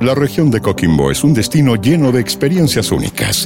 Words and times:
La 0.00 0.14
región 0.14 0.50
de 0.50 0.60
Coquimbo 0.60 1.10
es 1.10 1.24
un 1.24 1.32
destino 1.32 1.76
lleno 1.76 2.12
de 2.12 2.20
experiencias 2.20 2.92
únicas. 2.92 3.44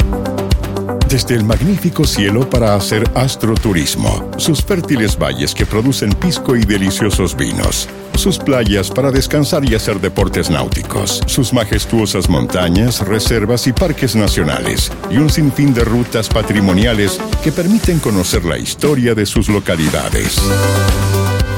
Desde 1.09 1.37
el 1.37 1.45
magnífico 1.45 2.05
cielo 2.05 2.49
para 2.51 2.75
hacer 2.75 3.09
astroturismo, 3.15 4.31
sus 4.37 4.63
fértiles 4.63 5.17
valles 5.17 5.55
que 5.55 5.65
producen 5.65 6.13
pisco 6.13 6.57
y 6.57 6.65
deliciosos 6.65 7.37
vinos, 7.37 7.89
sus 8.17 8.39
playas 8.39 8.91
para 8.91 9.13
descansar 9.13 9.65
y 9.65 9.77
hacer 9.77 10.01
deportes 10.01 10.51
náuticos, 10.51 11.21
sus 11.27 11.53
majestuosas 11.53 12.29
montañas, 12.29 13.07
reservas 13.07 13.69
y 13.69 13.73
parques 13.73 14.17
nacionales, 14.17 14.91
y 15.09 15.19
un 15.19 15.31
sinfín 15.31 15.73
de 15.73 15.85
rutas 15.85 16.29
patrimoniales 16.29 17.21
que 17.45 17.53
permiten 17.53 18.01
conocer 18.01 18.45
la 18.45 18.59
historia 18.59 19.15
de 19.15 19.25
sus 19.25 19.49
localidades. 19.49 20.41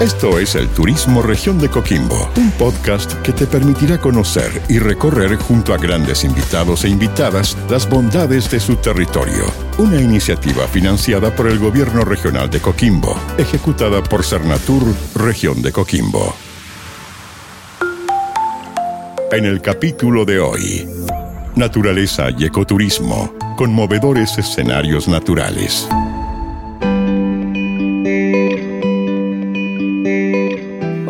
Esto 0.02 0.40
es 0.40 0.56
el 0.56 0.68
Turismo 0.68 1.22
Región 1.22 1.60
de 1.60 1.68
Coquimbo, 1.68 2.28
un 2.36 2.50
podcast 2.58 3.12
que 3.22 3.30
te 3.30 3.46
permitirá 3.46 3.98
conocer 3.98 4.50
y 4.68 4.80
recorrer 4.80 5.36
junto 5.36 5.72
a 5.72 5.78
grandes 5.78 6.24
invitados 6.24 6.84
e 6.84 6.88
invitadas 6.88 7.56
las 7.70 7.88
bondades 7.88 8.50
de 8.50 8.58
su 8.58 8.74
territorio. 8.74 9.44
Una 9.78 10.00
iniciativa 10.00 10.66
financiada 10.66 11.32
por 11.36 11.46
el 11.46 11.60
Gobierno 11.60 12.04
Regional 12.04 12.50
de 12.50 12.58
Coquimbo, 12.58 13.16
ejecutada 13.38 14.02
por 14.02 14.24
Cernatur 14.24 14.82
Región 15.14 15.62
de 15.62 15.70
Coquimbo. 15.70 16.34
En 19.30 19.44
el 19.44 19.60
capítulo 19.60 20.24
de 20.24 20.40
hoy, 20.40 20.88
Naturaleza 21.54 22.26
y 22.36 22.44
Ecoturismo, 22.44 23.32
conmovedores 23.56 24.36
escenarios 24.36 25.06
naturales. 25.06 25.86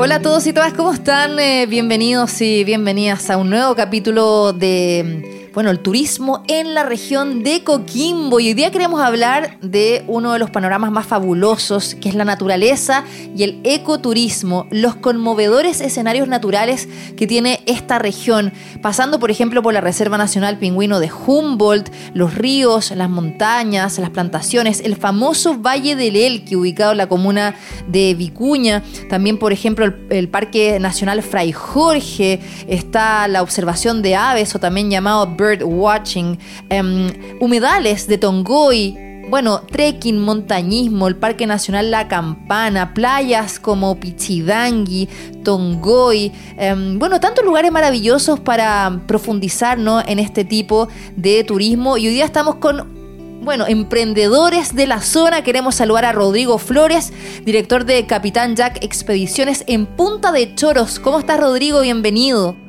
Hola 0.04 0.16
a 0.16 0.20
todos 0.20 0.44
y 0.48 0.52
todas, 0.52 0.72
¿cómo 0.72 0.92
están? 0.92 1.38
Eh, 1.38 1.64
bienvenidos 1.66 2.40
y 2.40 2.64
bienvenidas 2.64 3.30
a 3.30 3.36
un 3.36 3.50
nuevo 3.50 3.76
capítulo 3.76 4.52
de 4.52 5.31
bueno, 5.54 5.70
el 5.70 5.80
turismo 5.80 6.42
en 6.48 6.74
la 6.74 6.82
región 6.82 7.42
de 7.42 7.62
Coquimbo. 7.62 8.40
Y 8.40 8.48
hoy 8.48 8.54
día 8.54 8.70
queremos 8.70 9.00
hablar 9.00 9.58
de 9.60 10.02
uno 10.06 10.32
de 10.32 10.38
los 10.38 10.50
panoramas 10.50 10.90
más 10.90 11.06
fabulosos, 11.06 11.94
que 11.94 12.08
es 12.08 12.14
la 12.14 12.24
naturaleza 12.24 13.04
y 13.36 13.42
el 13.42 13.60
ecoturismo, 13.64 14.66
los 14.70 14.96
conmovedores 14.96 15.80
escenarios 15.80 16.26
naturales 16.26 16.88
que 17.16 17.26
tiene 17.26 17.62
esta 17.66 17.98
región, 17.98 18.52
pasando 18.80 19.18
por 19.18 19.30
ejemplo 19.30 19.62
por 19.62 19.74
la 19.74 19.82
Reserva 19.82 20.16
Nacional 20.16 20.58
Pingüino 20.58 21.00
de 21.00 21.10
Humboldt, 21.12 21.92
los 22.14 22.34
ríos, 22.34 22.90
las 22.92 23.10
montañas, 23.10 23.98
las 23.98 24.10
plantaciones, 24.10 24.80
el 24.80 24.96
famoso 24.96 25.58
Valle 25.58 25.96
del 25.96 26.16
Elqui, 26.16 26.56
ubicado 26.56 26.92
en 26.92 26.98
la 26.98 27.08
comuna 27.08 27.54
de 27.88 28.14
Vicuña, 28.14 28.82
también 29.10 29.38
por 29.38 29.52
ejemplo 29.52 29.84
el, 29.84 30.06
el 30.08 30.28
Parque 30.28 30.78
Nacional 30.80 31.22
Fray 31.22 31.52
Jorge, 31.52 32.40
está 32.68 33.28
la 33.28 33.42
observación 33.42 34.00
de 34.00 34.16
aves 34.16 34.54
o 34.54 34.58
también 34.58 34.90
llamado 34.90 35.36
bird 35.42 35.62
watching, 35.64 36.38
em, 36.70 37.10
humedales 37.40 38.06
de 38.06 38.18
Tongoy, 38.18 38.96
bueno, 39.28 39.62
trekking, 39.62 40.18
montañismo, 40.20 41.08
el 41.08 41.16
Parque 41.16 41.46
Nacional 41.46 41.90
La 41.90 42.06
Campana, 42.06 42.92
playas 42.92 43.58
como 43.58 43.98
Pichidangui, 43.98 45.08
Tongoy, 45.42 46.30
em, 46.58 46.98
bueno, 46.98 47.18
tantos 47.18 47.44
lugares 47.44 47.72
maravillosos 47.72 48.40
para 48.40 49.00
profundizar 49.06 49.78
en 49.78 50.18
este 50.18 50.44
tipo 50.44 50.88
de 51.16 51.44
turismo. 51.44 51.96
Y 51.96 52.08
hoy 52.08 52.14
día 52.14 52.24
estamos 52.24 52.56
con 52.56 53.02
bueno, 53.42 53.66
emprendedores 53.66 54.74
de 54.76 54.86
la 54.86 55.00
zona. 55.00 55.42
Queremos 55.42 55.74
saludar 55.74 56.04
a 56.04 56.12
Rodrigo 56.12 56.58
Flores, 56.58 57.12
director 57.44 57.84
de 57.84 58.06
Capitán 58.06 58.54
Jack 58.54 58.84
Expediciones 58.84 59.64
en 59.66 59.86
Punta 59.86 60.30
de 60.30 60.54
Choros. 60.54 61.00
¿Cómo 61.00 61.18
estás, 61.18 61.40
Rodrigo? 61.40 61.80
Bienvenido. 61.80 62.61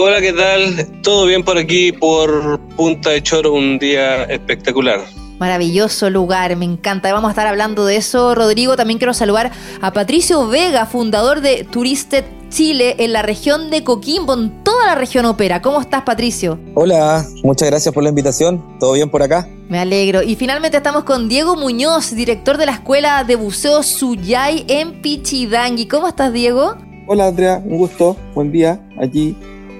Hola, 0.00 0.20
¿qué 0.20 0.32
tal? 0.32 1.02
¿Todo 1.02 1.26
bien 1.26 1.42
por 1.42 1.58
aquí, 1.58 1.90
por 1.90 2.60
Punta 2.76 3.10
de 3.10 3.20
Choro? 3.20 3.52
Un 3.52 3.80
día 3.80 4.22
espectacular. 4.26 5.00
Maravilloso 5.40 6.08
lugar, 6.08 6.54
me 6.54 6.66
encanta. 6.66 7.12
Vamos 7.12 7.30
a 7.30 7.32
estar 7.32 7.48
hablando 7.48 7.84
de 7.84 7.96
eso, 7.96 8.36
Rodrigo. 8.36 8.76
También 8.76 9.00
quiero 9.00 9.12
saludar 9.12 9.50
a 9.80 9.92
Patricio 9.92 10.46
Vega, 10.46 10.86
fundador 10.86 11.40
de 11.40 11.64
Turisted 11.64 12.24
Chile 12.48 12.94
en 13.00 13.12
la 13.12 13.22
región 13.22 13.70
de 13.70 13.82
Coquimbo, 13.82 14.34
en 14.34 14.62
toda 14.62 14.86
la 14.86 14.94
región 14.94 15.24
opera. 15.24 15.60
¿Cómo 15.62 15.80
estás, 15.80 16.02
Patricio? 16.02 16.60
Hola, 16.76 17.26
muchas 17.42 17.68
gracias 17.68 17.92
por 17.92 18.04
la 18.04 18.10
invitación. 18.10 18.78
¿Todo 18.78 18.92
bien 18.92 19.10
por 19.10 19.24
acá? 19.24 19.48
Me 19.68 19.80
alegro. 19.80 20.22
Y 20.22 20.36
finalmente 20.36 20.76
estamos 20.76 21.02
con 21.02 21.28
Diego 21.28 21.56
Muñoz, 21.56 22.14
director 22.14 22.56
de 22.56 22.66
la 22.66 22.72
Escuela 22.72 23.24
de 23.24 23.34
Buceo 23.34 23.82
Suyay 23.82 24.64
en 24.68 25.02
Pichidangui. 25.02 25.88
¿Cómo 25.88 26.06
estás, 26.06 26.32
Diego? 26.32 26.76
Hola, 27.08 27.26
Andrea. 27.26 27.60
Un 27.64 27.78
gusto. 27.78 28.16
Buen 28.36 28.52
día. 28.52 28.80
Allí 28.96 29.34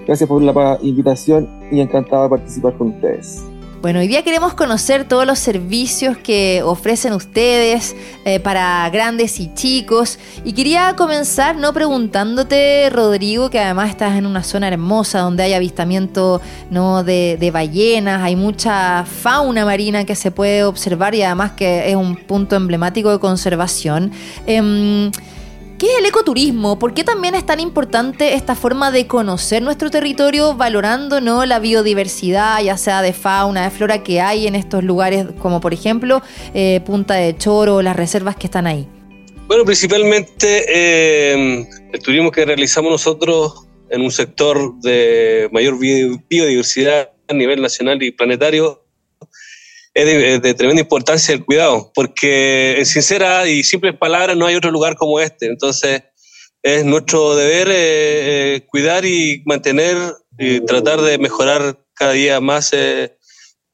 Gracias 0.08 0.26
por 0.26 0.40
la 0.40 0.78
invitación 0.80 1.46
y 1.70 1.82
encantado 1.82 2.22
de 2.22 2.28
participar 2.30 2.72
con 2.78 2.88
ustedes. 2.94 3.44
Bueno, 3.82 4.00
hoy 4.00 4.08
día 4.08 4.24
queremos 4.24 4.54
conocer 4.54 5.06
todos 5.06 5.26
los 5.26 5.38
servicios 5.38 6.16
que 6.16 6.62
ofrecen 6.64 7.12
ustedes 7.12 7.94
eh, 8.24 8.40
para 8.40 8.88
grandes 8.88 9.38
y 9.38 9.52
chicos. 9.52 10.18
Y 10.46 10.54
quería 10.54 10.96
comenzar 10.96 11.56
no 11.56 11.74
preguntándote, 11.74 12.88
Rodrigo, 12.90 13.50
que 13.50 13.60
además 13.60 13.90
estás 13.90 14.16
en 14.16 14.24
una 14.24 14.42
zona 14.42 14.68
hermosa 14.68 15.20
donde 15.20 15.42
hay 15.42 15.52
avistamiento 15.52 16.40
¿no? 16.70 17.04
de, 17.04 17.50
ballenas, 17.52 18.22
hay 18.22 18.34
mucha 18.34 19.04
fauna 19.04 19.66
marina 19.66 20.04
que 20.04 20.14
se 20.14 20.30
puede 20.30 20.64
observar 20.64 21.14
y 21.14 21.22
además 21.22 21.52
que 21.52 21.90
es 21.90 21.96
un 21.96 22.16
punto 22.16 22.56
emblemático 22.56 23.10
de 23.10 23.18
conservación. 23.18 24.10
Em, 24.46 25.12
¿Qué 25.78 25.86
es 25.86 25.98
el 26.00 26.06
ecoturismo? 26.06 26.76
¿Por 26.76 26.92
qué 26.92 27.04
también 27.04 27.36
es 27.36 27.46
tan 27.46 27.60
importante 27.60 28.34
esta 28.34 28.56
forma 28.56 28.90
de 28.90 29.06
conocer 29.06 29.62
nuestro 29.62 29.90
territorio 29.90 30.56
valorando 30.56 31.20
¿no? 31.20 31.46
la 31.46 31.60
biodiversidad, 31.60 32.60
ya 32.64 32.76
sea 32.76 33.00
de 33.00 33.12
fauna, 33.12 33.62
de 33.62 33.70
flora 33.70 34.02
que 34.02 34.20
hay 34.20 34.48
en 34.48 34.56
estos 34.56 34.82
lugares, 34.82 35.26
como 35.38 35.60
por 35.60 35.72
ejemplo 35.72 36.20
eh, 36.52 36.80
Punta 36.84 37.14
de 37.14 37.36
Choro, 37.36 37.80
las 37.80 37.94
reservas 37.94 38.34
que 38.34 38.48
están 38.48 38.66
ahí? 38.66 38.88
Bueno, 39.46 39.64
principalmente 39.64 40.64
eh, 40.68 41.68
el 41.92 42.02
turismo 42.02 42.32
que 42.32 42.44
realizamos 42.44 42.90
nosotros 42.90 43.68
en 43.88 44.00
un 44.00 44.10
sector 44.10 44.80
de 44.80 45.48
mayor 45.52 45.78
biodiversidad 45.78 47.12
a 47.28 47.34
nivel 47.34 47.62
nacional 47.62 48.02
y 48.02 48.10
planetario 48.10 48.82
es 49.98 50.42
de, 50.42 50.54
tremenda 50.54 50.80
importancia 50.80 51.34
el 51.34 51.44
cuidado, 51.44 51.90
porque 51.92 52.78
en 52.78 52.86
sincera 52.86 53.48
y 53.48 53.64
simples 53.64 53.96
palabras 53.96 54.36
no 54.36 54.46
hay 54.46 54.54
otro 54.54 54.70
lugar 54.70 54.96
como 54.96 55.18
este. 55.18 55.46
Entonces, 55.46 56.02
es 56.62 56.84
nuestro 56.84 57.34
deber 57.34 57.68
eh, 57.68 57.74
eh, 58.54 58.66
cuidar 58.66 59.04
y 59.04 59.42
mantener 59.44 59.96
y 60.38 60.60
tratar 60.60 61.00
de 61.00 61.18
mejorar 61.18 61.80
cada 61.94 62.12
día 62.12 62.40
más 62.40 62.72
eh, 62.72 63.16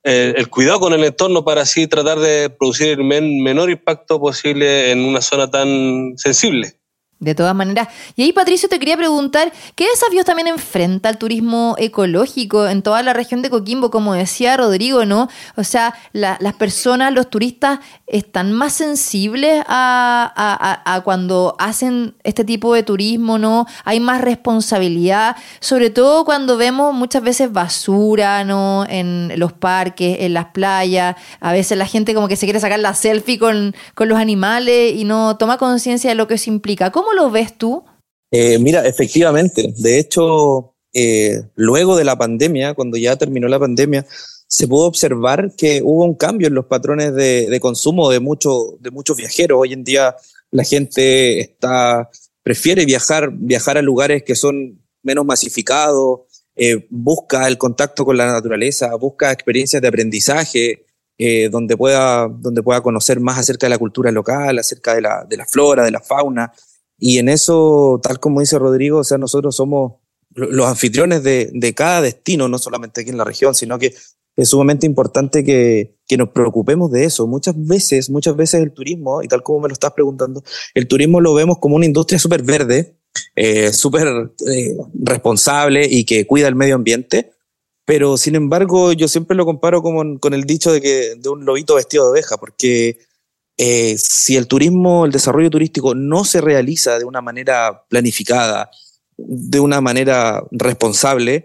el 0.02 0.48
cuidado 0.48 0.80
con 0.80 0.94
el 0.94 1.04
entorno 1.04 1.44
para 1.44 1.62
así 1.62 1.86
tratar 1.86 2.18
de 2.18 2.48
producir 2.48 2.88
el 2.88 3.04
menor 3.04 3.70
impacto 3.70 4.18
posible 4.18 4.92
en 4.92 5.00
una 5.00 5.20
zona 5.20 5.50
tan 5.50 6.14
sensible. 6.16 6.78
De 7.24 7.34
todas 7.34 7.54
maneras. 7.54 7.88
Y 8.16 8.22
ahí, 8.22 8.32
Patricio, 8.32 8.68
te 8.68 8.78
quería 8.78 8.96
preguntar, 8.96 9.50
¿qué 9.74 9.86
desafíos 9.88 10.26
también 10.26 10.46
enfrenta 10.46 11.08
el 11.08 11.16
turismo 11.16 11.74
ecológico 11.78 12.68
en 12.68 12.82
toda 12.82 13.02
la 13.02 13.14
región 13.14 13.40
de 13.40 13.48
Coquimbo? 13.48 13.90
Como 13.90 14.12
decía 14.12 14.56
Rodrigo, 14.56 15.06
¿no? 15.06 15.28
O 15.56 15.64
sea, 15.64 15.94
las 16.12 16.54
personas, 16.54 17.14
los 17.14 17.30
turistas, 17.30 17.80
están 18.06 18.52
más 18.52 18.74
sensibles 18.74 19.64
a, 19.66 21.00
cuando 21.04 21.56
hacen 21.58 22.14
este 22.24 22.44
tipo 22.44 22.74
de 22.74 22.82
turismo, 22.82 23.38
¿no? 23.38 23.66
Hay 23.84 24.00
más 24.00 24.20
responsabilidad, 24.20 25.36
sobre 25.60 25.88
todo 25.88 26.26
cuando 26.26 26.58
vemos 26.58 26.92
muchas 26.92 27.22
veces 27.22 27.50
basura, 27.50 28.44
¿no? 28.44 28.84
En 28.88 29.32
los 29.36 29.52
parques, 29.54 30.18
en 30.20 30.34
las 30.34 30.46
playas. 30.46 31.16
A 31.40 31.52
veces 31.52 31.78
la 31.78 31.86
gente 31.86 32.14
como 32.14 32.28
que 32.28 32.36
se 32.36 32.44
quiere 32.44 32.60
sacar 32.60 32.78
la 32.78 32.92
selfie 32.92 33.38
con, 33.38 33.74
con 33.94 34.08
los 34.08 34.18
animales 34.18 34.94
y 34.94 35.04
no 35.04 35.38
toma 35.38 35.56
conciencia 35.56 36.10
de 36.10 36.16
lo 36.16 36.28
que 36.28 36.34
eso 36.34 36.50
implica. 36.50 36.90
¿Cómo 36.90 37.13
lo 37.14 37.30
ves 37.30 37.56
tú? 37.56 37.84
Eh, 38.36 38.58
mira, 38.58 38.84
efectivamente. 38.84 39.72
De 39.76 39.96
hecho, 39.96 40.74
eh, 40.92 41.40
luego 41.54 41.96
de 41.96 42.02
la 42.02 42.18
pandemia, 42.18 42.74
cuando 42.74 42.96
ya 42.96 43.14
terminó 43.14 43.46
la 43.46 43.60
pandemia, 43.60 44.04
se 44.48 44.66
pudo 44.66 44.86
observar 44.86 45.52
que 45.56 45.82
hubo 45.84 46.04
un 46.04 46.16
cambio 46.16 46.48
en 46.48 46.54
los 46.54 46.66
patrones 46.66 47.14
de, 47.14 47.58
consumo 47.60 48.10
de, 48.10 48.18
mucho, 48.18 48.76
de 48.80 48.90
muchos 48.90 49.16
viajeros. 49.16 49.60
Hoy 49.60 49.72
en 49.72 49.84
día 49.84 50.16
la 50.50 50.64
gente 50.64 51.38
está, 51.38 52.10
prefiere 52.42 52.84
viajar, 52.84 53.30
viajar 53.32 53.78
a 53.78 53.82
lugares 53.82 54.24
que 54.24 54.34
son 54.34 54.82
menos 55.04 55.24
masificados, 55.24 56.22
eh, 56.56 56.88
busca 56.90 57.46
el 57.46 57.56
contacto 57.56 58.04
con 58.04 58.16
la 58.16 58.26
naturaleza, 58.26 58.96
busca 58.96 59.30
experiencias 59.30 59.80
de 59.80 59.86
aprendizaje, 59.86 60.86
donde, 61.52 61.76
pueda, 61.76 62.26
donde 62.28 62.64
pueda 62.64 62.80
conocer 62.80 63.20
más 63.20 63.38
acerca 63.38 63.66
de 63.66 63.70
la 63.70 63.78
cultura 63.78 64.10
local, 64.10 64.58
acerca 64.58 64.96
de 64.96 65.02
la, 65.02 65.24
de 65.24 65.36
la 65.36 65.46
flora, 65.46 65.84
de 65.84 65.92
la 65.92 66.00
fauna. 66.00 66.52
Y 66.98 67.18
en 67.18 67.28
eso, 67.28 68.00
tal 68.02 68.20
como 68.20 68.40
dice 68.40 68.58
Rodrigo, 68.58 68.98
o 68.98 69.04
sea, 69.04 69.18
nosotros 69.18 69.56
somos 69.56 69.94
los 70.34 70.66
anfitriones 70.66 71.22
de, 71.22 71.50
de 71.52 71.74
cada 71.74 72.00
destino, 72.00 72.48
no 72.48 72.58
solamente 72.58 73.02
aquí 73.02 73.10
en 73.10 73.18
la 73.18 73.24
región, 73.24 73.54
sino 73.54 73.78
que 73.78 73.94
es 74.36 74.48
sumamente 74.48 74.84
importante 74.86 75.44
que, 75.44 75.96
que, 76.08 76.16
nos 76.16 76.30
preocupemos 76.30 76.90
de 76.90 77.04
eso. 77.04 77.26
Muchas 77.26 77.54
veces, 77.56 78.10
muchas 78.10 78.36
veces 78.36 78.62
el 78.62 78.72
turismo, 78.72 79.22
y 79.22 79.28
tal 79.28 79.42
como 79.42 79.60
me 79.60 79.68
lo 79.68 79.74
estás 79.74 79.92
preguntando, 79.92 80.42
el 80.74 80.88
turismo 80.88 81.20
lo 81.20 81.34
vemos 81.34 81.58
como 81.58 81.76
una 81.76 81.86
industria 81.86 82.18
súper 82.18 82.42
verde, 82.42 82.98
eh, 83.36 83.72
súper 83.72 84.32
eh, 84.52 84.76
responsable 84.94 85.86
y 85.88 86.04
que 86.04 86.26
cuida 86.26 86.48
el 86.48 86.56
medio 86.56 86.74
ambiente. 86.74 87.32
Pero 87.84 88.16
sin 88.16 88.34
embargo, 88.34 88.92
yo 88.92 89.08
siempre 89.08 89.36
lo 89.36 89.44
comparo 89.44 89.82
como, 89.82 90.18
con 90.18 90.34
el 90.34 90.44
dicho 90.44 90.72
de 90.72 90.80
que 90.80 91.14
de 91.16 91.28
un 91.28 91.44
lobito 91.44 91.74
vestido 91.74 92.04
de 92.04 92.10
oveja, 92.12 92.38
porque 92.38 92.98
eh, 93.56 93.96
si 93.98 94.36
el 94.36 94.46
turismo, 94.46 95.04
el 95.04 95.12
desarrollo 95.12 95.50
turístico 95.50 95.94
no 95.94 96.24
se 96.24 96.40
realiza 96.40 96.98
de 96.98 97.04
una 97.04 97.20
manera 97.20 97.84
planificada, 97.88 98.70
de 99.16 99.60
una 99.60 99.80
manera 99.80 100.42
responsable, 100.50 101.44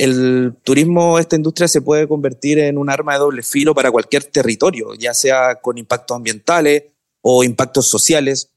el 0.00 0.54
turismo, 0.64 1.18
esta 1.18 1.36
industria 1.36 1.68
se 1.68 1.82
puede 1.82 2.08
convertir 2.08 2.58
en 2.58 2.78
un 2.78 2.88
arma 2.88 3.12
de 3.12 3.18
doble 3.18 3.42
filo 3.42 3.74
para 3.74 3.90
cualquier 3.90 4.24
territorio, 4.24 4.94
ya 4.94 5.12
sea 5.12 5.56
con 5.56 5.76
impactos 5.76 6.16
ambientales 6.16 6.84
o 7.20 7.44
impactos 7.44 7.86
sociales. 7.86 8.50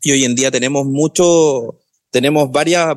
Y 0.00 0.12
hoy 0.12 0.24
en 0.24 0.36
día 0.36 0.52
tenemos 0.52 0.86
mucho, 0.86 1.80
tenemos 2.10 2.52
varias, 2.52 2.96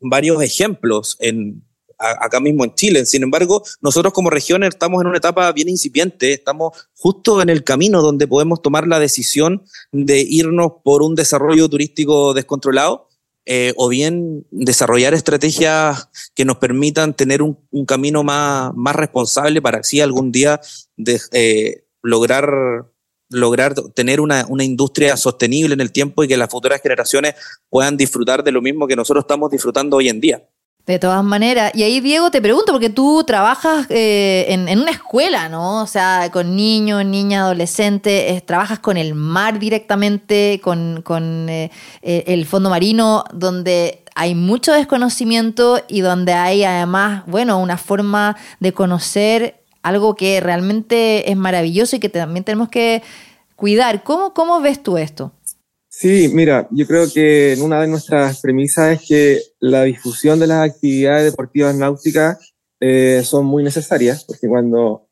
varios 0.00 0.42
ejemplos 0.42 1.16
en, 1.18 1.64
acá 2.00 2.40
mismo 2.40 2.64
en 2.64 2.74
Chile. 2.74 3.04
Sin 3.06 3.22
embargo, 3.22 3.62
nosotros 3.80 4.12
como 4.12 4.30
región 4.30 4.64
estamos 4.64 5.00
en 5.02 5.08
una 5.08 5.18
etapa 5.18 5.52
bien 5.52 5.68
incipiente, 5.68 6.32
estamos 6.32 6.88
justo 6.96 7.42
en 7.42 7.50
el 7.50 7.62
camino 7.62 8.02
donde 8.02 8.26
podemos 8.26 8.62
tomar 8.62 8.86
la 8.86 8.98
decisión 8.98 9.62
de 9.92 10.20
irnos 10.20 10.72
por 10.82 11.02
un 11.02 11.14
desarrollo 11.14 11.68
turístico 11.68 12.34
descontrolado 12.34 13.08
eh, 13.46 13.72
o 13.76 13.88
bien 13.88 14.46
desarrollar 14.50 15.14
estrategias 15.14 16.08
que 16.34 16.44
nos 16.44 16.58
permitan 16.58 17.14
tener 17.14 17.42
un, 17.42 17.56
camino 17.86 18.22
más, 18.22 18.72
más, 18.74 18.96
responsable 18.96 19.62
para 19.62 19.78
así 19.78 20.00
algún 20.00 20.30
día 20.30 20.60
de, 20.96 21.20
eh, 21.32 21.84
lograr 22.02 22.86
lograr 23.32 23.74
tener 23.94 24.20
una, 24.20 24.44
una, 24.48 24.64
industria 24.64 25.16
sostenible 25.16 25.72
en 25.72 25.80
el 25.80 25.92
tiempo 25.92 26.24
y 26.24 26.28
que 26.28 26.36
las 26.36 26.50
futuras 26.50 26.82
generaciones 26.82 27.34
puedan 27.68 27.96
disfrutar 27.96 28.42
de 28.42 28.50
lo 28.50 28.60
mismo 28.60 28.88
que 28.88 28.96
nosotros 28.96 29.22
estamos 29.22 29.52
disfrutando 29.52 29.98
hoy 29.98 30.08
en 30.08 30.20
día. 30.20 30.48
De 30.90 30.98
todas 30.98 31.22
maneras, 31.22 31.70
y 31.72 31.84
ahí 31.84 32.00
Diego 32.00 32.32
te 32.32 32.42
pregunto, 32.42 32.72
porque 32.72 32.90
tú 32.90 33.22
trabajas 33.22 33.86
eh, 33.90 34.46
en, 34.48 34.76
una 34.76 34.90
escuela, 34.90 35.48
¿no? 35.48 35.82
O 35.82 35.86
sea, 35.86 36.30
con 36.32 36.56
niños, 36.56 37.04
niñas, 37.04 37.42
adolescentes, 37.42 38.44
trabajas 38.44 38.80
con 38.80 38.96
el 38.96 39.14
mar 39.14 39.60
directamente, 39.60 40.60
con, 40.60 41.02
con 41.02 41.48
eh, 41.48 41.70
eh, 42.02 42.24
el 42.26 42.44
fondo 42.44 42.70
marino, 42.70 43.22
donde 43.32 44.02
hay 44.16 44.34
mucho 44.34 44.72
desconocimiento 44.72 45.80
y 45.86 46.00
donde 46.00 46.32
hay 46.32 46.64
además, 46.64 47.22
bueno, 47.28 47.60
una 47.60 47.76
forma 47.76 48.36
de 48.58 48.72
conocer 48.72 49.62
algo 49.82 50.16
que 50.16 50.40
realmente 50.40 51.30
es 51.30 51.36
maravilloso 51.36 51.94
y 51.94 52.00
que 52.00 52.08
también 52.08 52.42
tenemos 52.42 52.68
que 52.68 53.04
cuidar. 53.54 54.02
¿Cómo, 54.02 54.34
cómo 54.34 54.60
ves 54.60 54.82
tú 54.82 54.98
esto? 54.98 55.30
Sí, 56.00 56.30
mira, 56.32 56.66
yo 56.70 56.86
creo 56.86 57.04
que 57.12 57.58
una 57.60 57.78
de 57.82 57.86
nuestras 57.86 58.40
premisas 58.40 58.92
es 58.92 59.06
que 59.06 59.40
la 59.58 59.82
difusión 59.82 60.40
de 60.40 60.46
las 60.46 60.70
actividades 60.70 61.30
deportivas 61.30 61.76
náuticas 61.76 62.54
eh, 62.80 63.20
son 63.22 63.44
muy 63.44 63.62
necesarias, 63.62 64.24
porque 64.24 64.48
cuando 64.48 65.08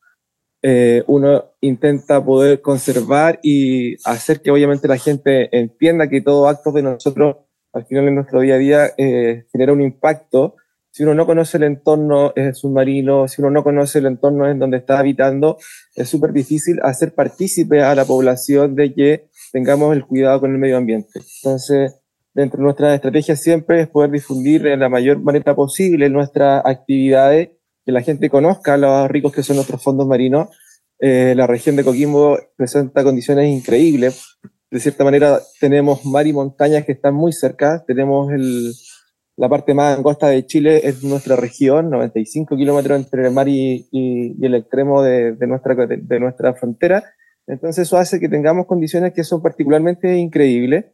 eh, 0.62 1.04
uno 1.06 1.52
intenta 1.60 2.24
poder 2.24 2.62
conservar 2.62 3.38
y 3.42 3.96
hacer 4.08 4.40
que 4.40 4.50
obviamente 4.50 4.88
la 4.88 4.96
gente 4.96 5.54
entienda 5.54 6.08
que 6.08 6.22
todo 6.22 6.48
acto 6.48 6.72
de 6.72 6.80
nosotros 6.80 7.36
al 7.74 7.84
final 7.84 8.08
en 8.08 8.14
nuestro 8.14 8.40
día 8.40 8.54
a 8.54 8.58
día 8.58 8.90
eh, 8.96 9.44
genera 9.52 9.74
un 9.74 9.82
impacto, 9.82 10.56
si 10.90 11.02
uno 11.02 11.14
no 11.14 11.26
conoce 11.26 11.58
el 11.58 11.64
entorno 11.64 12.32
submarino, 12.54 13.28
si 13.28 13.42
uno 13.42 13.50
no 13.50 13.62
conoce 13.62 13.98
el 13.98 14.06
entorno 14.06 14.48
en 14.48 14.58
donde 14.58 14.78
está 14.78 14.98
habitando, 14.98 15.58
es 15.94 16.08
súper 16.08 16.32
difícil 16.32 16.80
hacer 16.82 17.14
partícipe 17.14 17.82
a 17.82 17.94
la 17.94 18.06
población 18.06 18.74
de 18.74 18.94
que 18.94 19.28
tengamos 19.52 19.94
el 19.94 20.04
cuidado 20.04 20.40
con 20.40 20.52
el 20.52 20.58
medio 20.58 20.76
ambiente. 20.76 21.20
Entonces, 21.42 21.96
dentro 22.34 22.58
de 22.58 22.64
nuestras 22.64 22.94
estrategias 22.94 23.40
siempre 23.40 23.82
es 23.82 23.88
poder 23.88 24.10
difundir 24.10 24.62
de 24.62 24.76
la 24.76 24.88
mayor 24.88 25.20
manera 25.20 25.54
posible 25.54 26.08
nuestras 26.08 26.62
actividades, 26.64 27.50
que 27.84 27.92
la 27.92 28.02
gente 28.02 28.28
conozca 28.30 28.76
los 28.76 29.10
ricos 29.10 29.32
que 29.32 29.42
son 29.42 29.56
nuestros 29.56 29.82
fondos 29.82 30.06
marinos. 30.06 30.48
Eh, 31.00 31.34
la 31.36 31.46
región 31.46 31.76
de 31.76 31.84
Coquimbo 31.84 32.38
presenta 32.56 33.02
condiciones 33.02 33.48
increíbles. 33.48 34.38
De 34.70 34.80
cierta 34.80 35.04
manera, 35.04 35.40
tenemos 35.60 36.04
mar 36.04 36.26
y 36.26 36.32
montañas 36.32 36.84
que 36.84 36.92
están 36.92 37.14
muy 37.14 37.32
cerca. 37.32 37.82
Tenemos 37.86 38.30
el, 38.32 38.74
la 39.36 39.48
parte 39.48 39.72
más 39.72 39.96
angosta 39.96 40.28
de 40.28 40.44
Chile, 40.44 40.82
es 40.84 41.02
nuestra 41.02 41.36
región, 41.36 41.88
95 41.88 42.56
kilómetros 42.56 42.98
entre 42.98 43.26
el 43.26 43.32
mar 43.32 43.48
y, 43.48 43.88
y, 43.90 44.36
y 44.38 44.46
el 44.46 44.54
extremo 44.56 45.02
de, 45.02 45.32
de 45.32 45.46
nuestra, 45.46 45.74
de, 45.74 45.96
de 45.96 46.20
nuestra 46.20 46.52
frontera 46.54 47.04
entonces 47.48 47.88
eso 47.88 47.96
hace 47.96 48.20
que 48.20 48.28
tengamos 48.28 48.66
condiciones 48.66 49.12
que 49.12 49.24
son 49.24 49.42
particularmente 49.42 50.16
increíbles 50.16 50.84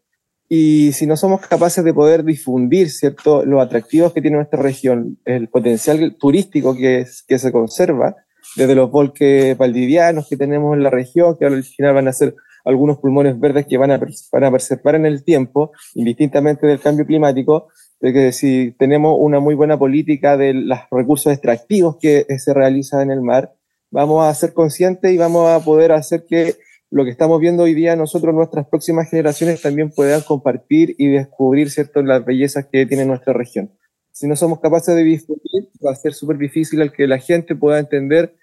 y 0.48 0.92
si 0.92 1.06
no 1.06 1.16
somos 1.16 1.40
capaces 1.46 1.84
de 1.84 1.92
poder 1.92 2.24
difundir, 2.24 2.90
¿cierto?, 2.90 3.44
los 3.44 3.62
atractivos 3.62 4.12
que 4.12 4.20
tiene 4.20 4.36
nuestra 4.36 4.62
región, 4.62 5.18
el 5.24 5.48
potencial 5.48 6.16
turístico 6.18 6.76
que, 6.76 7.06
que 7.26 7.38
se 7.38 7.50
conserva, 7.50 8.16
desde 8.56 8.74
los 8.74 8.90
bosques 8.90 9.56
valdivianos 9.56 10.28
que 10.28 10.36
tenemos 10.36 10.76
en 10.76 10.82
la 10.82 10.90
región, 10.90 11.36
que 11.36 11.46
al 11.46 11.64
final 11.64 11.94
van 11.94 12.08
a 12.08 12.12
ser 12.12 12.34
algunos 12.64 12.98
pulmones 12.98 13.38
verdes 13.38 13.66
que 13.66 13.78
van 13.78 13.90
a, 13.90 14.00
van 14.32 14.44
a 14.44 14.50
preservar 14.50 14.94
en 14.94 15.06
el 15.06 15.24
tiempo, 15.24 15.72
indistintamente 15.94 16.66
del 16.66 16.80
cambio 16.80 17.06
climático, 17.06 17.68
de 18.00 18.12
que 18.12 18.32
si 18.32 18.74
tenemos 18.78 19.16
una 19.18 19.40
muy 19.40 19.54
buena 19.54 19.78
política 19.78 20.36
de 20.36 20.54
los 20.54 20.78
recursos 20.90 21.32
extractivos 21.32 21.96
que 22.00 22.26
se 22.38 22.54
realizan 22.54 23.02
en 23.02 23.10
el 23.10 23.22
mar, 23.22 23.54
vamos 23.94 24.26
a 24.26 24.34
ser 24.34 24.52
conscientes 24.52 25.12
y 25.12 25.16
vamos 25.16 25.48
a 25.48 25.64
poder 25.64 25.92
hacer 25.92 26.24
que 26.28 26.56
lo 26.90 27.04
que 27.04 27.12
estamos 27.12 27.40
viendo 27.40 27.62
hoy 27.62 27.74
día 27.74 27.94
nosotros, 27.94 28.34
nuestras 28.34 28.66
próximas 28.66 29.08
generaciones 29.08 29.62
también 29.62 29.90
puedan 29.90 30.20
compartir 30.22 30.96
y 30.98 31.06
descubrir 31.08 31.70
cierto, 31.70 32.02
las 32.02 32.24
bellezas 32.24 32.66
que 32.66 32.86
tiene 32.86 33.04
nuestra 33.04 33.32
región. 33.32 33.70
Si 34.10 34.26
no 34.26 34.34
somos 34.34 34.58
capaces 34.58 34.96
de 34.96 35.04
discutir, 35.04 35.68
va 35.84 35.92
a 35.92 35.94
ser 35.94 36.12
súper 36.12 36.38
difícil 36.38 36.82
al 36.82 36.92
que 36.92 37.06
la 37.06 37.18
gente 37.18 37.54
pueda 37.54 37.78
entender 37.78 38.34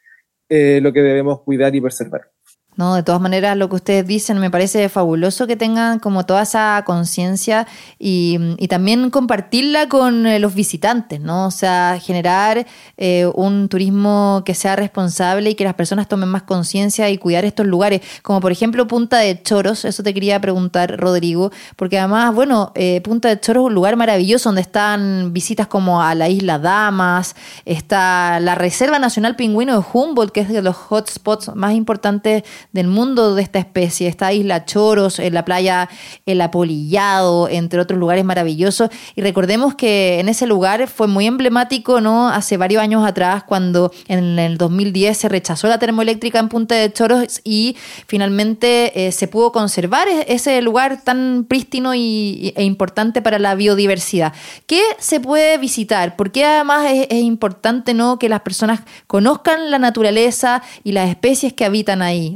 eh, 0.47 0.79
lo 0.81 0.93
que 0.93 1.01
debemos 1.01 1.41
cuidar 1.41 1.75
y 1.75 1.81
preservar. 1.81 2.31
No, 2.77 2.95
de 2.95 3.03
todas 3.03 3.19
maneras, 3.19 3.57
lo 3.57 3.67
que 3.67 3.75
ustedes 3.75 4.07
dicen 4.07 4.39
me 4.39 4.49
parece 4.49 4.87
fabuloso 4.87 5.45
que 5.45 5.57
tengan 5.57 5.99
como 5.99 6.25
toda 6.25 6.43
esa 6.43 6.81
conciencia 6.85 7.67
y, 7.99 8.39
también 8.69 9.09
compartirla 9.09 9.89
con 9.89 10.25
eh, 10.25 10.39
los 10.39 10.55
visitantes, 10.55 11.19
¿no? 11.19 11.47
O 11.47 11.51
sea, 11.51 11.99
generar 12.01 12.65
eh, 12.95 13.29
un 13.35 13.67
turismo 13.67 14.43
que 14.45 14.55
sea 14.55 14.77
responsable 14.77 15.49
y 15.49 15.55
que 15.55 15.65
las 15.65 15.73
personas 15.73 16.07
tomen 16.07 16.29
más 16.29 16.43
conciencia 16.43 17.09
y 17.09 17.17
cuidar 17.17 17.43
estos 17.43 17.65
lugares, 17.65 17.99
como 18.21 18.39
por 18.39 18.53
ejemplo 18.53 18.87
Punta 18.87 19.17
de 19.17 19.43
Choros, 19.43 19.83
eso 19.83 20.01
te 20.01 20.13
quería 20.13 20.39
preguntar, 20.39 20.97
Rodrigo, 20.97 21.51
porque 21.75 21.99
además, 21.99 22.33
bueno, 22.33 22.71
eh, 22.75 23.01
Punta 23.01 23.27
de 23.27 23.41
Choros 23.41 23.63
es 23.63 23.67
un 23.67 23.73
lugar 23.73 23.97
maravilloso 23.97 24.47
donde 24.47 24.61
están 24.61 25.33
visitas 25.33 25.67
como 25.67 26.01
a 26.01 26.15
la 26.15 26.29
isla 26.29 26.57
Damas, 26.57 27.35
está 27.65 28.39
la 28.39 28.55
Reserva 28.55 28.97
Nacional 28.97 29.35
Pingüino 29.35 29.77
de 29.77 29.85
Humboldt, 29.91 30.31
que 30.31 30.39
es 30.39 30.47
de 30.47 30.61
los 30.61 30.77
hotspots 30.89 31.53
más 31.53 31.73
importantes 31.73 32.43
del 32.71 32.87
mundo 32.87 33.35
de 33.35 33.41
esta 33.41 33.59
especie. 33.59 34.07
Esta 34.07 34.33
isla 34.33 34.65
Choros, 34.65 35.19
en 35.19 35.33
la 35.33 35.45
playa 35.45 35.89
El 36.25 36.41
Apolillado, 36.41 37.49
entre 37.49 37.79
otros 37.79 37.99
lugares 37.99 38.25
maravillosos. 38.25 38.89
Y 39.15 39.21
recordemos 39.21 39.75
que 39.75 40.19
en 40.19 40.29
ese 40.29 40.47
lugar 40.47 40.87
fue 40.87 41.07
muy 41.07 41.25
emblemático, 41.27 42.01
¿no? 42.01 42.29
Hace 42.29 42.57
varios 42.57 42.81
años 42.81 43.05
atrás, 43.05 43.43
cuando 43.43 43.91
en 44.07 44.39
el 44.39 44.57
2010 44.57 45.17
se 45.17 45.29
rechazó 45.29 45.67
la 45.67 45.79
termoeléctrica 45.79 46.39
en 46.39 46.49
Punta 46.49 46.75
de 46.75 46.91
Choros 46.91 47.41
y 47.43 47.75
finalmente 48.07 49.07
eh, 49.07 49.11
se 49.11 49.27
pudo 49.27 49.51
conservar 49.51 50.07
e-, 50.07 50.25
ese 50.33 50.61
lugar 50.61 51.01
tan 51.03 51.45
prístino 51.47 51.93
y, 51.95 52.53
e 52.55 52.63
importante 52.63 53.21
para 53.21 53.39
la 53.39 53.55
biodiversidad. 53.55 54.33
¿Qué 54.67 54.81
se 54.99 55.19
puede 55.19 55.57
visitar? 55.57 56.15
Porque 56.15 56.45
además 56.45 56.85
es 56.91 57.21
importante, 57.21 57.93
¿no? 57.93 58.19
Que 58.19 58.29
las 58.29 58.41
personas 58.41 58.81
conozcan 59.07 59.71
la 59.71 59.79
naturaleza 59.79 60.61
y 60.83 60.91
las 60.91 61.09
especies 61.09 61.53
que 61.53 61.65
habitan 61.65 62.01
ahí, 62.01 62.35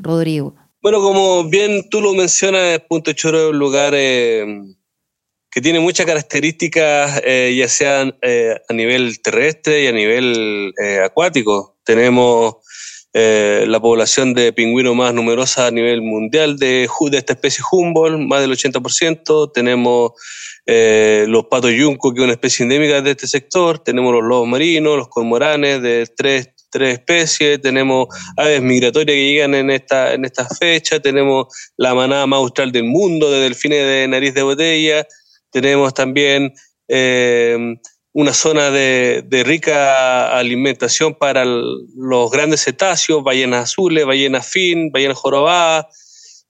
bueno, 0.86 1.02
como 1.02 1.46
bien 1.46 1.90
tú 1.90 2.00
lo 2.00 2.14
mencionas, 2.14 2.80
Punto 2.88 3.12
Choro 3.14 3.46
es 3.46 3.50
un 3.50 3.58
lugar 3.58 3.94
eh, 3.96 4.46
que 5.50 5.60
tiene 5.60 5.80
muchas 5.80 6.06
características, 6.06 7.24
eh, 7.26 7.56
ya 7.58 7.68
sean 7.68 8.16
eh, 8.22 8.56
a 8.70 8.72
nivel 8.72 9.20
terrestre 9.20 9.84
y 9.84 9.88
a 9.88 9.92
nivel 9.92 10.76
acuático. 11.04 11.80
Tenemos 11.84 12.58
la 13.16 13.80
población 13.80 14.36
de 14.36 14.54
pingüino 14.54 14.94
más 14.94 15.12
numerosa 15.12 15.66
a 15.66 15.72
nivel 15.72 16.04
mundial 16.04 16.60
de, 16.60 16.88
de 17.10 17.18
esta 17.18 17.34
especie 17.34 17.64
Humboldt, 17.72 18.20
más 18.20 18.42
del 18.42 18.52
80%. 18.52 19.54
Tenemos 19.56 20.12
los 20.68 21.46
patos 21.46 21.72
yunco, 21.72 22.14
que 22.14 22.20
es 22.20 22.26
una 22.26 22.34
especie 22.34 22.62
endémica 22.62 23.02
de 23.02 23.10
este 23.10 23.28
sector. 23.28 23.80
Tenemos 23.80 24.14
los 24.14 24.22
lobos 24.22 24.48
marinos, 24.48 24.98
los 24.98 25.08
cormoranes 25.08 25.82
de 25.82 26.06
tres 26.16 26.55
tres 26.76 27.00
especies, 27.00 27.62
tenemos 27.62 28.08
aves 28.36 28.62
migratorias 28.62 29.16
que 29.16 29.32
llegan 29.32 29.56
en 29.56 29.72
esta, 29.72 30.14
en 30.14 30.26
esta 30.26 30.46
fecha, 30.46 31.00
tenemos 31.00 31.46
la 31.78 31.94
manada 31.96 32.28
más 32.28 32.40
austral 32.40 32.74
del 32.74 32.84
mundo 32.84 33.32
de 33.32 33.40
delfines 33.40 33.80
de 33.80 34.06
nariz 34.10 34.34
de 34.34 34.42
botella, 34.42 35.08
tenemos 35.52 35.94
también 35.94 36.54
eh, 36.90 37.78
una 38.12 38.34
zona 38.34 38.72
de, 38.72 39.44
rica 39.46 40.38
alimentación 40.38 41.16
para 41.16 41.46
los 41.46 42.30
grandes 42.30 42.66
cetáceos, 42.66 43.24
ballenas 43.24 43.72
azules, 43.72 44.06
ballenas 44.06 44.46
fin, 44.46 44.92
ballenas 44.92 45.18
jorobadas, 45.18 45.86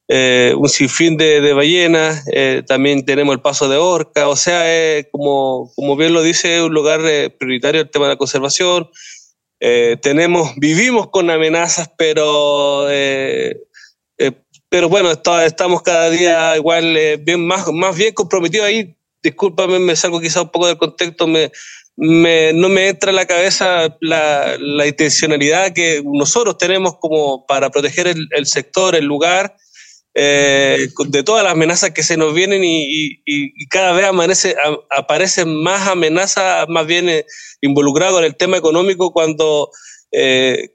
eh, 0.07 0.55
un 0.57 0.69
sinfín 0.69 1.17
de, 1.17 1.53
ballenas, 1.53 2.25
eh, 2.33 2.63
también 2.65 3.05
tenemos 3.05 3.35
el 3.35 3.41
paso 3.41 3.69
de 3.69 3.77
orca, 3.77 4.27
o 4.27 4.35
sea, 4.35 4.63
como, 5.11 5.71
como 5.75 5.95
bien 5.95 6.15
lo 6.15 6.23
dice, 6.23 6.63
un 6.63 6.73
lugar 6.73 7.01
prioritario 7.37 7.81
el 7.81 7.91
tema 7.91 8.05
de 8.05 8.13
la 8.13 8.17
conservación. 8.17 8.89
Tenemos, 9.59 10.53
vivimos 10.57 11.09
con 11.09 11.29
amenazas, 11.29 11.91
pero, 11.97 12.87
pero 14.69 14.89
bueno, 14.89 15.11
estamos 15.11 15.81
cada 15.81 16.09
día 16.09 16.55
igual 16.55 16.97
bien, 17.21 17.45
más, 17.45 17.71
más 17.71 17.95
bien 17.95 18.13
comprometidos 18.13 18.67
ahí. 18.67 18.95
Discúlpame, 19.23 19.79
me 19.79 19.95
salgo 19.95 20.19
quizá 20.19 20.43
un 20.43 20.49
poco 20.49 20.67
del 20.67 20.77
contexto, 20.77 21.25
me, 21.27 21.51
no 21.97 22.69
me 22.69 22.89
entra 22.89 23.09
en 23.09 23.15
la 23.15 23.25
cabeza 23.25 23.97
la, 24.01 24.57
la, 24.59 24.87
intencionalidad 24.87 25.73
que 25.73 26.03
nosotros 26.05 26.57
tenemos 26.57 26.97
como 26.99 27.45
para 27.45 27.69
proteger 27.69 28.07
el, 28.07 28.45
sector, 28.45 28.95
el 28.95 29.05
lugar, 29.05 29.55
eh, 30.15 30.87
de 31.07 31.23
todas 31.23 31.43
las 31.43 31.53
amenazas 31.53 31.91
que 31.91 32.03
se 32.03 32.17
nos 32.17 32.33
vienen 32.33 32.61
y, 32.63 33.67
cada 33.69 33.93
vez 33.93 34.05
amanece, 34.05 34.55
aparecen 34.89 35.61
más 35.61 35.87
amenazas, 35.87 36.67
más 36.69 36.87
bien 36.87 37.09
eh, 37.09 37.25
involucrados 37.61 38.19
en 38.19 38.25
el 38.25 38.35
tema 38.35 38.57
económico 38.57 39.11
cuando 39.11 39.69
eh, 40.11 40.69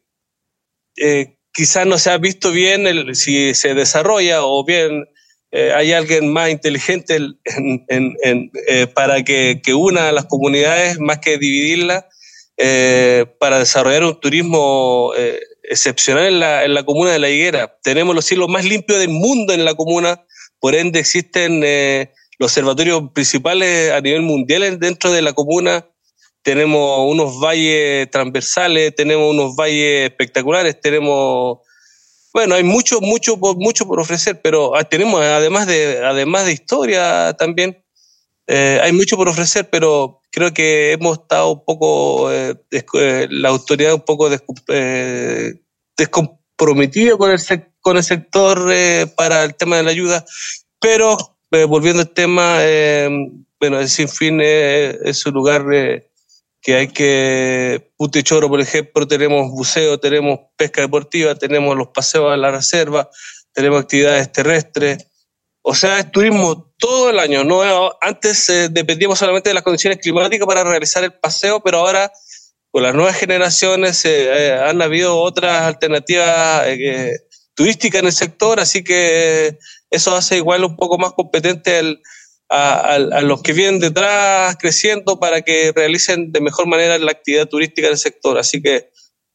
quizás 1.52 1.87
no 1.87 1.99
se 1.99 2.11
ha 2.11 2.18
visto 2.18 2.52
bien 2.52 2.87
el, 2.87 3.16
si 3.16 3.54
se 3.54 3.75
desarrolla 3.75 4.44
o 4.44 4.64
bien 4.64 5.04
eh, 5.52 5.73
hay 5.75 5.92
alguien 5.92 6.32
más 6.32 6.49
inteligente 6.50 7.18
eh, 7.88 8.87
para 8.94 9.25
que, 9.25 9.61
una 9.75 10.09
a 10.09 10.12
las 10.12 10.26
comunidades 10.26 11.00
más 11.00 11.18
que 11.18 11.38
dividirlas 11.38 12.04
eh, 12.56 13.26
para 13.40 13.59
desarrollar 13.59 14.04
un 14.04 14.20
turismo 14.20 15.12
excepcional 15.71 16.27
en 16.27 16.41
la, 16.41 16.65
en 16.65 16.75
la, 16.75 16.85
comuna 16.85 17.12
de 17.12 17.19
La 17.19 17.31
Higuera. 17.31 17.79
Tenemos 17.83 18.15
los 18.15 18.25
cielos 18.25 18.49
más 18.49 18.65
limpios 18.65 18.99
del 18.99 19.09
mundo 19.09 19.53
en 19.53 19.65
la 19.65 19.75
comuna, 19.75 20.25
por 20.59 20.75
ende 20.75 21.00
existen 21.00 21.61
los 22.39 22.50
observatorios 22.50 23.03
principales 23.15 23.93
a 23.93 24.00
nivel 24.00 24.23
mundial 24.23 24.79
dentro 24.79 25.11
de 25.12 25.23
la 25.23 25.33
comuna. 25.33 25.87
Tenemos 26.43 27.11
unos 27.11 27.39
valles 27.39 28.11
transversales, 28.11 28.95
tenemos 28.95 29.31
unos 29.31 29.57
valles 29.57 30.11
espectaculares, 30.11 30.81
tenemos 30.81 31.59
bueno, 32.33 32.55
hay 32.55 32.62
mucho, 32.62 33.00
mucho, 33.00 33.37
mucho 33.37 33.87
por 33.87 33.99
ofrecer, 33.99 34.41
pero 34.41 34.77
ah, 34.77 34.85
tenemos, 34.85 35.21
además 35.21 35.67
de, 35.67 36.00
además 36.05 36.47
de 36.47 36.53
historia 36.53 37.35
también, 37.37 37.85
eh, 38.47 38.79
hay 38.83 38.93
mucho 38.93 39.17
por 39.17 39.29
ofrecer, 39.29 39.69
pero 39.69 40.20
creo 40.31 40.53
que 40.53 40.93
hemos 40.93 41.19
estado 41.19 41.53
un 41.53 41.65
poco, 41.65 42.33
eh, 42.33 42.55
eh, 42.71 43.29
la 43.31 43.49
autoridad 43.49 43.95
un 43.95 44.05
poco 44.05 44.31
descomprometida 45.97 47.17
con 47.17 47.31
el, 47.31 47.41
con 47.81 47.97
el 47.97 48.05
sector 48.05 48.73
para 49.17 49.45
el 49.45 49.55
tema 49.55 49.77
de 49.77 49.83
la 49.83 49.91
ayuda, 49.91 50.25
pero 50.81 51.37
volviendo 51.69 52.01
al 52.03 52.11
tema, 52.11 52.59
bueno, 53.59 53.81
el 53.81 53.89
Sinfín 53.89 54.41
es 54.41 55.27
un 55.27 55.35
lugar 55.35 55.65
que 56.63 56.75
hay 56.75 56.89
que, 56.89 57.91
Choro, 58.23 58.49
por 58.49 58.61
ejemplo, 58.61 59.07
tenemos 59.07 59.51
buceo, 59.51 59.99
tenemos 59.99 60.41
pesca 60.57 60.83
deportiva, 60.83 61.35
tenemos 61.35 61.77
los 61.77 61.89
paseos 61.89 62.33
a 62.33 62.37
la 62.37 62.51
reserva, 62.51 63.11
tenemos 63.53 63.81
actividades 63.81 64.31
terrestres. 64.33 65.07
O 65.62 65.75
sea, 65.75 66.00
es 66.00 66.11
turismo 66.11 66.73
todo 66.79 67.11
el 67.11 67.19
año. 67.19 67.45
No, 67.45 67.93
antes 68.00 68.49
eh, 68.49 68.69
dependíamos 68.71 69.19
solamente 69.19 69.50
de 69.50 69.55
las 69.55 69.62
condiciones 69.62 69.99
climáticas 69.99 70.47
para 70.47 70.64
realizar 70.64 71.05
el 71.05 71.12
paseo, 71.12 71.61
pero 71.61 71.79
ahora 71.79 72.11
con 72.71 72.83
las 72.83 72.95
nuevas 72.95 73.17
generaciones 73.17 74.05
eh, 74.05 74.49
eh, 74.49 74.52
han 74.52 74.81
habido 74.81 75.19
otras 75.19 75.62
alternativas 75.62 76.64
turísticas 77.55 78.00
en 78.00 78.07
el 78.07 78.12
sector, 78.12 78.61
así 78.61 78.85
que 78.85 79.59
eso 79.90 80.14
hace 80.14 80.37
igual 80.37 80.64
un 80.64 80.76
poco 80.76 80.99
más 80.99 81.12
competente 81.12 81.79
el, 81.81 82.00
a, 82.50 82.99
los 83.23 83.43
que 83.43 83.52
vienen 83.52 83.81
detrás 83.81 84.57
creciendo 84.59 85.21
para 85.21 85.43
que 85.43 85.73
realicen 85.75 86.33
de 86.33 86.40
mejor 86.40 86.67
manera 86.67 86.99
la 86.99 87.12
actividad 87.12 87.49
turística 87.49 87.88
del 87.88 87.99
sector. 87.99 88.38
Así 88.38 88.61
que 88.61 88.90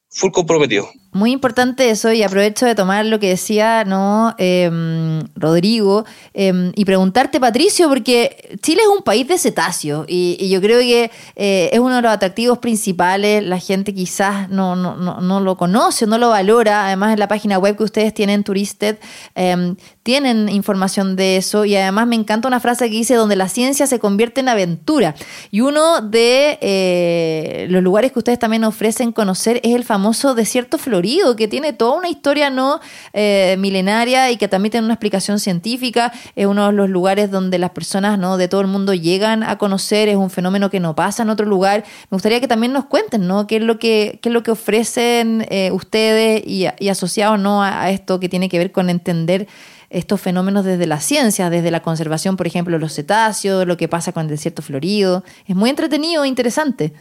full 0.09 0.31
comprometido. 0.31 0.89
Muy 1.15 1.31
importante 1.31 1.89
eso 1.89 2.11
y 2.11 2.23
aprovecho 2.23 2.65
de 2.65 2.75
tomar 2.75 3.05
lo 3.05 3.21
que 3.21 3.29
decía 3.29 3.85
no 3.85 4.35
em, 4.37 5.21
Rodrigo 5.33 6.03
em, 6.33 6.73
y 6.75 6.83
preguntarte 6.83 7.39
Patricio 7.39 7.87
porque 7.87 8.57
Chile 8.61 8.81
es 8.81 8.89
un 8.89 9.01
país 9.01 9.25
de 9.25 9.37
cetáceos 9.37 10.05
y, 10.09 10.49
yo 10.49 10.59
creo 10.59 10.81
que 10.81 11.09
eh, 11.37 11.69
es 11.71 11.79
uno 11.79 11.95
de 11.95 12.01
los 12.01 12.11
atractivos 12.11 12.57
principales. 12.57 13.41
La 13.45 13.59
gente 13.59 13.93
quizás 13.93 14.49
no, 14.49 14.75
no, 14.75 14.97
no, 14.97 15.21
no, 15.21 15.39
lo 15.39 15.55
conoce 15.55 16.05
no 16.05 16.17
lo 16.17 16.31
valora. 16.31 16.87
Además 16.87 17.13
en 17.13 17.19
la 17.19 17.29
página 17.29 17.59
web 17.59 17.77
que 17.77 17.83
ustedes 17.83 18.13
tienen 18.13 18.43
Turisted 18.43 18.97
em, 19.35 19.77
tienen 20.03 20.49
información 20.49 21.15
de 21.15 21.37
eso. 21.37 21.63
Y 21.63 21.77
además 21.77 22.07
me 22.07 22.17
encanta 22.17 22.49
una 22.49 22.59
frase 22.59 22.89
que 22.89 22.95
dice 22.97 23.15
donde 23.15 23.37
la 23.37 23.47
ciencia 23.47 23.87
se 23.87 23.99
convierte 23.99 24.41
en 24.41 24.49
aventura 24.49 25.15
y 25.49 25.61
uno 25.61 26.01
de 26.01 26.57
eh, 26.59 27.67
los 27.69 27.81
lugares 27.81 28.11
que 28.11 28.19
ustedes 28.19 28.37
también 28.37 28.65
ofrecen 28.65 29.13
conocer 29.13 29.61
es 29.63 29.73
el 29.73 29.85
famoso 29.85 30.35
desierto 30.35 30.77
florido 30.77 31.04
que 31.35 31.47
tiene 31.47 31.73
toda 31.73 31.97
una 31.97 32.09
historia 32.09 32.49
no 32.49 32.79
eh, 33.13 33.55
milenaria 33.59 34.31
y 34.31 34.37
que 34.37 34.47
también 34.47 34.71
tiene 34.71 34.85
una 34.85 34.95
explicación 34.95 35.39
científica. 35.39 36.11
Es 36.35 36.45
uno 36.45 36.67
de 36.67 36.73
los 36.73 36.89
lugares 36.89 37.31
donde 37.31 37.59
las 37.59 37.71
personas 37.71 38.17
¿no? 38.17 38.37
de 38.37 38.47
todo 38.47 38.61
el 38.61 38.67
mundo 38.67 38.93
llegan 38.93 39.43
a 39.43 39.57
conocer, 39.57 40.09
es 40.09 40.15
un 40.15 40.29
fenómeno 40.29 40.69
que 40.69 40.79
no 40.79 40.95
pasa 40.95 41.23
en 41.23 41.29
otro 41.29 41.45
lugar. 41.45 41.83
Me 42.09 42.15
gustaría 42.15 42.39
que 42.39 42.47
también 42.47 42.73
nos 42.73 42.85
cuenten 42.85 43.27
¿no? 43.27 43.47
qué, 43.47 43.57
es 43.57 43.63
lo 43.63 43.77
que, 43.79 44.19
qué 44.21 44.29
es 44.29 44.33
lo 44.33 44.43
que 44.43 44.51
ofrecen 44.51 45.45
eh, 45.49 45.71
ustedes 45.71 46.43
y, 46.45 46.65
asociados 46.89 47.39
¿no? 47.39 47.63
a, 47.63 47.89
esto 47.91 48.19
que 48.19 48.29
tiene 48.29 48.49
que 48.49 48.57
ver 48.57 48.71
con 48.71 48.89
entender 48.89 49.47
estos 49.89 50.19
fenómenos 50.19 50.65
desde 50.65 50.87
la 50.87 50.99
ciencia, 50.99 51.49
desde 51.49 51.71
la 51.71 51.81
conservación, 51.81 52.35
por 52.35 52.47
ejemplo, 52.47 52.77
los 52.79 52.93
cetáceos, 52.93 53.65
lo 53.65 53.77
que 53.77 53.87
pasa 53.87 54.11
con 54.11 54.23
el 54.23 54.29
desierto 54.29 54.61
florido. 54.61 55.23
Es 55.45 55.55
muy 55.55 55.69
entretenido 55.69 56.23
e 56.23 56.27
interesante. 56.27 56.93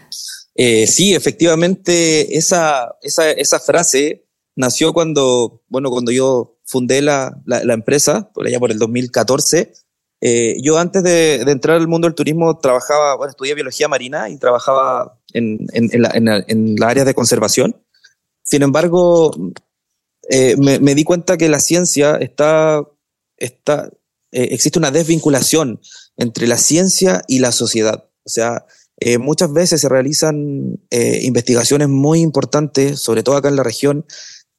Eh, 0.54 0.86
sí, 0.86 1.14
efectivamente, 1.14 2.36
esa, 2.36 2.96
esa, 3.02 3.30
esa, 3.30 3.58
frase 3.58 4.24
nació 4.54 4.92
cuando, 4.92 5.62
bueno, 5.68 5.90
cuando 5.90 6.12
yo 6.12 6.58
fundé 6.64 7.02
la, 7.02 7.36
la, 7.44 7.74
empresa, 7.74 8.30
por 8.32 8.46
allá 8.46 8.60
por 8.60 8.70
el 8.70 8.78
2014. 8.78 9.72
Eh, 10.20 10.56
yo 10.62 10.78
antes 10.78 11.02
de, 11.02 11.44
de, 11.44 11.52
entrar 11.52 11.76
al 11.76 11.88
mundo 11.88 12.06
del 12.06 12.14
turismo 12.14 12.56
trabajaba, 12.58 13.16
bueno, 13.16 13.30
estudié 13.30 13.54
biología 13.54 13.88
marina 13.88 14.30
y 14.30 14.38
trabajaba 14.38 15.18
en, 15.32 15.66
en, 15.72 15.90
en, 15.92 16.02
la, 16.02 16.44
en 16.46 16.76
la, 16.76 16.88
área 16.88 17.04
de 17.04 17.14
conservación. 17.14 17.76
Sin 18.42 18.62
embargo, 18.62 19.32
eh, 20.30 20.56
me, 20.56 20.78
me, 20.78 20.94
di 20.94 21.04
cuenta 21.04 21.36
que 21.36 21.48
la 21.48 21.60
ciencia 21.60 22.16
está, 22.16 22.82
está 23.36 23.90
eh, 24.34 24.48
existe 24.50 24.80
una 24.80 24.90
desvinculación 24.90 25.80
entre 26.16 26.48
la 26.48 26.58
ciencia 26.58 27.22
y 27.28 27.38
la 27.38 27.52
sociedad. 27.52 28.08
O 28.24 28.28
sea, 28.28 28.66
eh, 29.00 29.18
muchas 29.18 29.52
veces 29.52 29.80
se 29.80 29.88
realizan 29.88 30.78
eh, 30.90 31.20
investigaciones 31.22 31.88
muy 31.88 32.20
importantes, 32.20 33.00
sobre 33.00 33.22
todo 33.22 33.36
acá 33.36 33.48
en 33.48 33.56
la 33.56 33.62
región. 33.64 34.06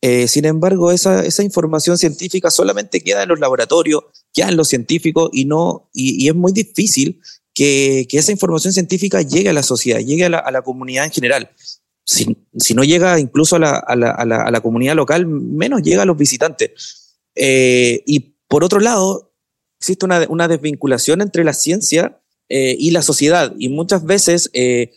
Eh, 0.02 0.28
sin 0.28 0.46
embargo, 0.46 0.92
esa, 0.92 1.26
esa, 1.26 1.42
información 1.42 1.98
científica 1.98 2.52
solamente 2.52 3.02
queda 3.02 3.24
en 3.24 3.30
los 3.30 3.40
laboratorios, 3.40 4.04
queda 4.34 4.50
en 4.50 4.58
los 4.58 4.68
científicos 4.68 5.30
y, 5.32 5.46
no, 5.46 5.90
y, 5.94 6.28
es 6.28 6.36
muy 6.36 6.52
difícil 6.52 7.22
que, 7.54 8.06
que, 8.10 8.18
esa 8.18 8.32
información 8.32 8.74
científica 8.74 9.22
llegue 9.22 9.50
a 9.50 9.54
la 9.54 9.64
sociedad, 9.64 10.00
llegue 10.00 10.26
a 10.26 10.30
la, 10.30 10.40
a 10.40 10.52
la 10.52 10.62
comunidad 10.62 11.06
en 11.06 11.12
general. 11.12 11.50
Si, 12.04 12.38
si, 12.58 12.76
no 12.76 12.84
llega 12.84 13.20
incluso 13.20 13.56
a 13.56 13.60
la, 13.60 13.78
a, 13.78 13.96
la, 13.96 14.12
a 14.12 14.52
la, 14.52 14.62
comunidad 14.62 14.96
local, 14.96 15.26
menos 15.26 15.82
llega 15.82 16.04
a 16.04 16.06
los 16.06 16.18
visitantes. 16.18 17.16
y 17.36 18.36
por 18.48 18.64
otro 18.64 18.80
lado, 18.80 19.34
existe 19.80 20.06
una, 20.06 20.26
una 20.30 20.48
desvinculación 20.48 21.22
entre 21.22 21.44
la 21.44 21.54
ciencia 21.54 22.22
eh, 22.50 22.76
y 22.78 22.92
la 22.92 23.02
sociedad. 23.02 23.54
Y 23.58 23.70
muchas 23.70 24.04
veces 24.06 24.50
eh, 24.54 24.92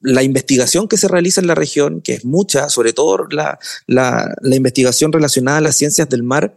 la 0.00 0.22
investigación 0.22 0.88
que 0.88 0.96
se 0.96 1.08
realiza 1.08 1.40
en 1.40 1.46
la 1.46 1.54
región, 1.54 2.00
que 2.00 2.14
es 2.14 2.24
mucha, 2.24 2.68
sobre 2.68 2.92
todo 2.92 3.26
la, 3.30 3.58
la, 3.86 4.34
investigación 4.42 5.12
relacionada 5.12 5.58
a 5.58 5.62
las 5.62 5.76
ciencias 5.76 6.08
del 6.08 6.22
mar, 6.22 6.56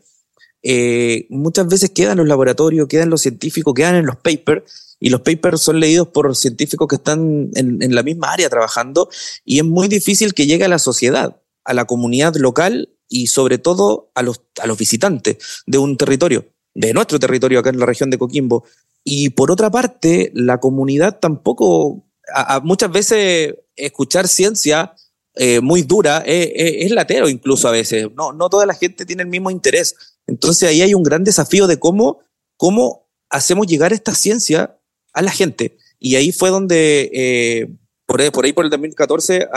eh, 0.64 1.28
muchas 1.30 1.68
veces 1.68 1.90
queda 1.90 2.14
en 2.14 2.20
los 2.20 2.28
laboratorios, 2.28 2.88
quedan 2.88 3.10
los 3.10 3.22
científicos, 3.22 3.74
quedan 3.74 3.96
en 3.96 4.06
los 4.06 4.16
papers, 4.16 4.96
y 5.00 5.10
los 5.10 5.22
papers 5.22 5.62
son 5.62 5.80
leídos 5.80 6.08
por 6.08 6.34
científicos 6.36 6.88
que 6.88 6.96
están 6.96 7.50
en, 7.56 7.84
en 7.84 7.94
la 7.94 8.04
misma 8.04 8.32
área 8.32 8.50
trabajando, 8.50 9.10
y 9.44 9.58
es 9.58 9.66
muy 9.66 9.88
difícil 9.90 10.34
que 10.34 10.46
llegue 10.46 10.64
a 10.64 10.70
la 10.70 10.80
sociedad, 10.80 11.42
a 11.66 11.74
la 11.74 11.86
comunidad 11.86 12.36
local 12.36 12.90
y 13.10 13.28
sobre 13.28 13.58
todo 13.58 14.12
a 14.16 14.24
los, 14.24 14.42
a 14.62 14.68
los 14.68 14.78
visitantes 14.78 15.38
de 15.68 15.78
un 15.78 15.98
territorio, 15.98 16.48
de 16.74 16.94
nuestro 16.94 17.20
territorio 17.20 17.60
acá 17.60 17.70
en 17.70 17.80
la 17.80 17.86
región 17.86 18.10
de 18.10 18.18
Coquimbo. 18.18 18.66
Y 19.04 19.30
por 19.32 19.52
otra 19.52 19.70
parte, 19.70 20.32
la 20.34 20.60
comunidad 20.60 21.20
tampoco, 21.20 22.06
a, 22.34 22.62
muchas 22.62 22.92
veces 22.92 23.56
escuchar 23.76 24.28
ciencia 24.28 24.96
eh, 25.36 25.62
muy 25.62 25.82
dura 25.82 26.22
eh, 26.26 26.54
eh, 26.56 26.86
es 26.86 26.92
latero 26.92 27.28
incluso 27.28 27.68
a 27.68 27.72
veces. 27.72 28.08
No, 28.16 28.34
no 28.34 28.50
toda 28.50 28.66
la 28.66 28.76
gente 28.76 29.06
tiene 29.06 29.24
el 29.24 29.30
mismo 29.30 29.52
interés. 29.52 29.96
Entonces 30.28 30.70
ahí 30.70 30.82
hay 30.82 30.94
un 30.94 31.04
gran 31.04 31.24
desafío 31.24 31.68
de 31.68 31.80
cómo, 31.80 32.20
cómo 32.58 33.10
hacemos 33.30 33.68
llegar 33.68 33.94
esta 33.94 34.14
ciencia 34.14 34.80
a 35.12 35.22
la 35.22 35.32
gente. 35.32 35.78
Y 36.00 36.16
ahí 36.16 36.32
fue 36.32 36.50
donde, 36.50 37.70
por, 38.06 38.22
ahí, 38.22 38.30
por 38.30 38.46
ahí 38.46 38.54
por 38.54 38.66
el 38.66 38.72
2014, 38.72 39.48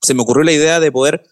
se 0.00 0.14
me 0.14 0.22
ocurrió 0.22 0.44
la 0.44 0.52
idea 0.52 0.80
de 0.80 0.92
poder 0.92 1.24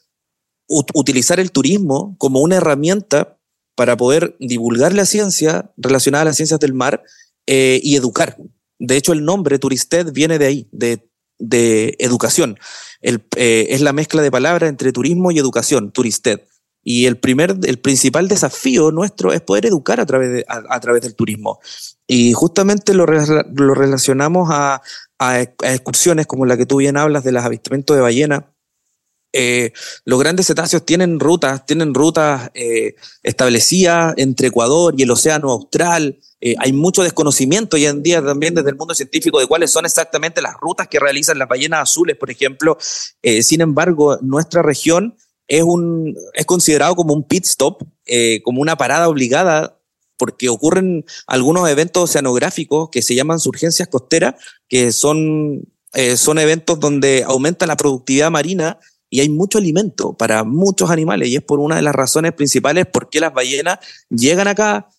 utilizar 0.69 1.39
el 1.39 1.53
turismo 1.53 2.17
como 2.19 2.41
una 2.41 2.57
herramienta 2.57 3.36
para 3.77 3.97
poder 3.97 4.37
divulgar 4.41 4.93
la 4.95 5.07
ciencia 5.07 5.71
relacionada 5.77 6.23
a 6.23 6.25
las 6.25 6.37
ciencias 6.37 6.59
del 6.59 6.75
mar 6.75 7.05
eh, 7.47 7.79
y 7.83 7.95
educar. 7.95 8.37
De 8.79 8.97
hecho, 8.97 9.13
el 9.13 9.25
nombre 9.25 9.59
Turisted 9.59 10.13
viene 10.13 10.39
de 10.39 10.47
ahí, 10.47 10.69
de, 10.73 11.09
educación. 11.99 12.59
Eh, 13.03 13.67
es 13.71 13.81
la 13.83 13.93
mezcla 13.93 14.23
de 14.23 14.31
palabras 14.31 14.69
entre 14.69 14.91
turismo 14.91 15.31
y 15.31 15.39
educación, 15.39 15.93
Turisted. 15.93 16.41
Y 16.83 17.07
el 17.07 17.19
primer, 17.19 17.57
el 17.65 17.79
principal 17.79 18.29
desafío 18.29 18.93
nuestro 18.93 19.33
es 19.33 19.41
poder 19.41 19.67
educar 19.67 20.01
a 20.01 20.07
través, 20.07 20.45
a, 20.49 20.81
través 20.81 21.03
del 21.03 21.15
turismo. 21.15 21.59
Y 22.07 22.33
justamente 22.33 22.95
lo, 22.95 23.07
lo 23.07 23.75
relacionamos 23.75 24.49
a, 24.51 24.81
a, 25.19 25.41
excursiones 25.41 26.27
como 26.27 26.47
la 26.47 26.57
que 26.57 26.65
tú 26.65 26.77
bien 26.77 26.97
hablas 26.97 27.25
de 27.25 27.33
los 27.33 27.45
avistamientos 27.45 27.97
de 27.97 28.03
ballena. 28.03 28.53
Eh, 29.39 29.75
los 30.07 30.19
grandes 30.19 30.47
cetáceos 30.47 30.87
tienen 30.87 31.21
rutas, 31.21 31.67
tienen 31.67 31.93
rutas 31.93 32.51
eh, 32.55 32.95
establecidas 33.23 34.15
entre 34.17 34.49
Ecuador 34.49 34.95
y 34.97 35.03
el 35.03 35.11
Océano 35.11 35.51
Austral. 35.51 36.19
Eh, 36.41 36.55
hay 36.59 36.73
mucho 36.73 37.03
desconocimiento 37.03 37.77
hoy 37.77 37.85
en 37.85 38.03
día 38.03 38.25
también 38.25 38.55
desde 38.55 38.71
el 38.71 38.77
mundo 38.77 38.95
científico 38.95 39.39
de 39.39 39.47
cuáles 39.47 39.71
son 39.71 39.85
exactamente 39.85 40.41
las 40.41 40.55
rutas 40.59 40.89
que 40.89 40.99
realizan 40.99 41.39
las 41.39 41.49
ballenas 41.49 41.83
azules, 41.83 42.17
por 42.17 42.31
ejemplo. 42.31 42.79
sin 43.43 43.61
embargo, 43.61 44.19
nuestra 44.23 44.63
región 44.63 45.19
es, 45.47 45.63
un, 45.63 46.17
es 46.33 46.47
considerado 46.47 46.97
como 46.97 47.13
un 47.13 47.25
pit 47.25 47.45
stop, 47.45 47.83
como 48.43 48.63
una 48.63 48.77
parada 48.77 49.07
obligada, 49.07 49.79
porque 50.17 50.49
ocurren 50.49 51.05
algunos 51.27 51.69
eventos 51.69 52.05
oceanográficos 52.05 52.89
que 52.91 53.03
se 53.03 53.15
llaman 53.15 53.39
surgencias 53.39 53.89
costeras, 53.89 54.37
que 54.67 54.93
son, 54.93 55.69
son 56.17 56.39
eventos 56.39 56.81
donde 56.81 57.23
aumenta 57.23 57.67
la 57.67 57.77
productividad 57.77 58.31
marina 58.31 58.79
y 59.17 59.21
hay 59.21 59.31
mucho 59.31 59.57
alimento 59.57 60.13
para 60.13 60.45
muchos 60.45 60.91
animales 60.91 61.31
y 61.31 61.37
es 61.37 61.43
por 61.43 61.59
una 61.59 61.77
de 61.77 61.83
las 61.83 61.95
razones 61.95 62.35
principales 62.35 62.85
por 62.85 63.09
qué 63.09 63.19
las 63.19 63.33
ballenas 63.33 63.79
llegan 64.11 64.47
acá 64.47 64.91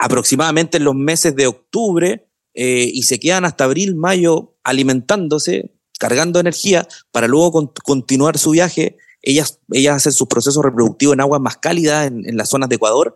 aproximadamente 0.00 0.78
en 0.78 0.84
los 0.84 0.96
meses 0.96 1.36
de 1.36 1.46
octubre 1.46 2.28
eh, 2.54 2.90
y 2.92 3.04
se 3.04 3.20
quedan 3.20 3.44
hasta 3.44 3.64
abril, 3.64 3.94
mayo 3.94 4.56
alimentándose, 4.64 5.76
cargando 5.96 6.40
energía 6.40 6.88
para 7.12 7.28
luego 7.28 7.72
continuar 7.84 8.36
su 8.36 8.50
viaje 8.50 8.98
ellas, 9.22 9.60
ellas 9.70 9.94
hacen 9.94 10.12
sus 10.12 10.26
procesos 10.26 10.64
reproductivos 10.64 11.14
en 11.14 11.20
aguas 11.20 11.40
más 11.40 11.58
cálidas, 11.58 12.08
en, 12.08 12.36
las 12.36 12.48
zonas 12.48 12.68
de 12.68 12.74
Ecuador, 12.74 13.14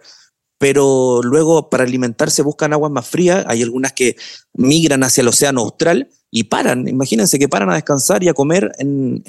pero 0.59 1.23
luego 1.25 1.71
para 1.71 1.83
alimentarse 1.83 2.43
buscan 2.43 2.73
aguas 2.73 2.93
más 2.93 3.09
frías. 3.09 3.45
Hay 3.49 3.63
algunas 3.65 3.95
que 3.95 4.15
migran 4.55 5.03
hacia 5.03 5.23
el 5.23 5.29
océano 5.29 5.63
austral 5.63 6.09
y 6.31 6.45
paran. 6.45 6.87
Imagínense 6.89 7.39
que 7.39 7.49
paran 7.49 7.71
a 7.71 7.75
descansar 7.75 8.23
y 8.23 8.29
a 8.29 8.35
comer 8.35 8.73
en, 8.79 9.23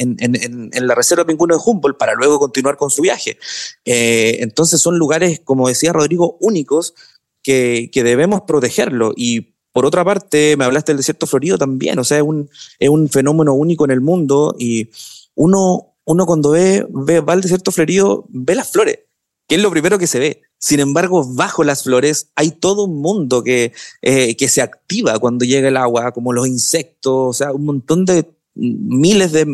la 0.73 0.95
reserva 0.95 1.25
pingüino 1.25 1.55
de 1.55 1.61
Humboldt 1.63 1.97
para 1.97 2.13
luego 2.13 2.39
continuar 2.39 2.77
con 2.77 2.89
su 2.89 3.01
viaje. 3.01 3.37
Eh, 3.85 4.37
entonces 4.41 4.81
son 4.81 4.97
lugares, 4.97 5.41
como 5.43 5.67
decía 5.67 5.93
Rodrigo, 5.93 6.37
únicos 6.41 6.93
que, 7.41 7.89
debemos 7.93 8.41
protegerlo. 8.41 9.13
Y 9.15 9.55
por 9.71 9.85
otra 9.85 10.03
parte, 10.03 10.55
me 10.57 10.65
hablaste 10.65 10.91
del 10.91 10.97
desierto 10.97 11.27
florido 11.27 11.57
también, 11.57 11.99
o 11.99 12.03
sea, 12.03 12.17
es 12.17 12.23
un, 12.23 12.49
es 12.79 12.89
un 12.89 13.09
fenómeno 13.09 13.53
único 13.53 13.85
en 13.85 13.91
el 13.91 14.01
mundo 14.01 14.55
y 14.57 14.89
uno, 15.35 15.95
uno 16.05 16.25
cuando 16.25 16.51
ve, 16.51 16.85
ve, 16.89 17.21
va 17.21 17.33
al 17.33 17.41
desierto 17.41 17.71
florido, 17.71 18.25
ve 18.29 18.55
las 18.55 18.71
flores, 18.71 18.99
que 19.47 19.55
es 19.55 19.61
lo 19.61 19.71
primero 19.71 19.97
que 19.97 20.07
se 20.07 20.19
ve. 20.19 20.41
Sin 20.59 20.81
embargo, 20.81 21.25
bajo 21.25 21.63
las 21.63 21.83
flores 21.83 22.31
hay 22.35 22.51
todo 22.51 22.83
un 22.83 23.01
mundo 23.01 23.43
que, 23.43 23.73
eh, 24.01 24.35
que 24.35 24.49
se 24.49 24.61
activa 24.61 25.17
cuando 25.17 25.45
llega 25.45 25.69
el 25.69 25.77
agua, 25.77 26.11
como 26.11 26.33
los 26.33 26.47
insectos, 26.47 27.13
o 27.13 27.33
sea, 27.33 27.53
un 27.53 27.65
montón 27.65 28.05
de 28.05 28.29
miles 28.55 29.31
de, 29.31 29.45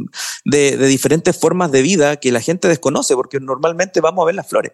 de, 0.46 0.78
de 0.78 0.88
diferentes 0.88 1.38
formas 1.38 1.72
de 1.72 1.84
vida 1.84 2.18
que 2.18 2.32
la 2.32 2.42
gente 2.42 2.68
desconoce, 2.68 3.16
porque 3.16 3.40
normalmente 3.40 4.02
vamos 4.02 4.24
a 4.24 4.26
ver 4.26 4.36
las 4.36 4.48
flores. 4.48 4.72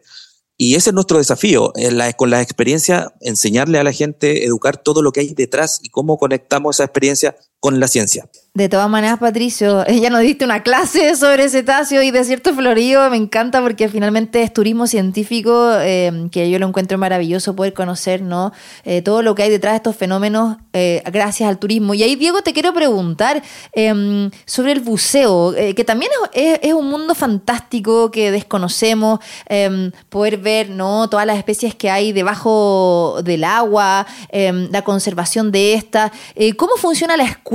Y 0.58 0.76
ese 0.76 0.92
es 0.92 0.94
nuestro 0.94 1.18
desafío, 1.18 1.74
la, 1.76 2.14
con 2.14 2.30
la 2.30 2.42
experiencia, 2.42 3.14
enseñarle 3.20 3.80
a 3.80 3.84
la 3.84 3.92
gente, 3.92 4.46
educar 4.46 4.78
todo 4.78 5.02
lo 5.02 5.12
que 5.12 5.22
hay 5.22 5.34
detrás 5.34 5.80
y 5.82 5.90
cómo 5.90 6.18
conectamos 6.18 6.76
esa 6.76 6.84
experiencia 6.84 7.36
con 7.62 7.80
la 7.80 7.88
ciencia. 7.88 8.28
De 8.54 8.68
todas 8.68 8.90
maneras, 8.90 9.18
Patricio, 9.18 9.86
ella 9.88 10.10
nos 10.10 10.22
diste 10.22 10.44
una 10.44 10.62
clase 10.62 11.16
sobre 11.16 11.48
cetáceo 11.48 12.02
y 12.02 12.12
desierto 12.12 12.54
florido. 12.54 13.10
Me 13.10 13.16
encanta 13.16 13.62
porque 13.62 13.88
finalmente 13.88 14.44
es 14.44 14.52
turismo 14.52 14.88
científico, 14.88 15.72
eh, 15.80 16.28
que 16.34 16.50
yo 16.50 16.60
lo 16.60 16.68
encuentro 16.68 16.98
maravilloso 16.98 17.56
poder 17.56 17.74
conocer 17.74 18.22
¿no? 18.22 18.52
Eh, 18.84 19.02
todo 19.02 19.22
lo 19.22 19.36
que 19.36 19.44
hay 19.44 19.50
detrás 19.50 19.72
de 19.72 19.78
estos 19.78 19.96
fenómenos 19.96 20.58
eh, 20.74 21.02
gracias 21.14 21.48
al 21.48 21.60
turismo. 21.60 21.94
Y 21.94 22.04
ahí, 22.04 22.18
Diego, 22.18 22.42
te 22.42 22.52
quiero 22.52 22.74
preguntar 22.74 23.42
em, 23.72 24.30
sobre 24.46 24.74
el 24.74 24.82
buceo, 24.82 25.54
que 25.54 25.84
también 25.86 26.12
es, 26.34 26.74
un 26.74 26.90
mundo 26.90 27.16
fantástico 27.16 28.12
que 28.12 28.32
desconocemos, 28.32 29.20
em, 29.48 29.92
poder 30.10 30.38
ver 30.38 30.70
¿no? 30.70 31.10
todas 31.10 31.26
las 31.26 31.38
especies 31.38 31.76
que 31.76 31.90
hay 31.90 32.12
debajo 32.12 33.22
del 33.24 33.46
agua, 33.46 34.06
em, 34.30 34.70
la 34.72 34.82
conservación 34.84 35.52
de 35.52 35.74
esta. 35.76 36.12
¿Cómo 36.58 36.76
funciona 36.76 37.16
la 37.16 37.24
escuela? 37.24 37.51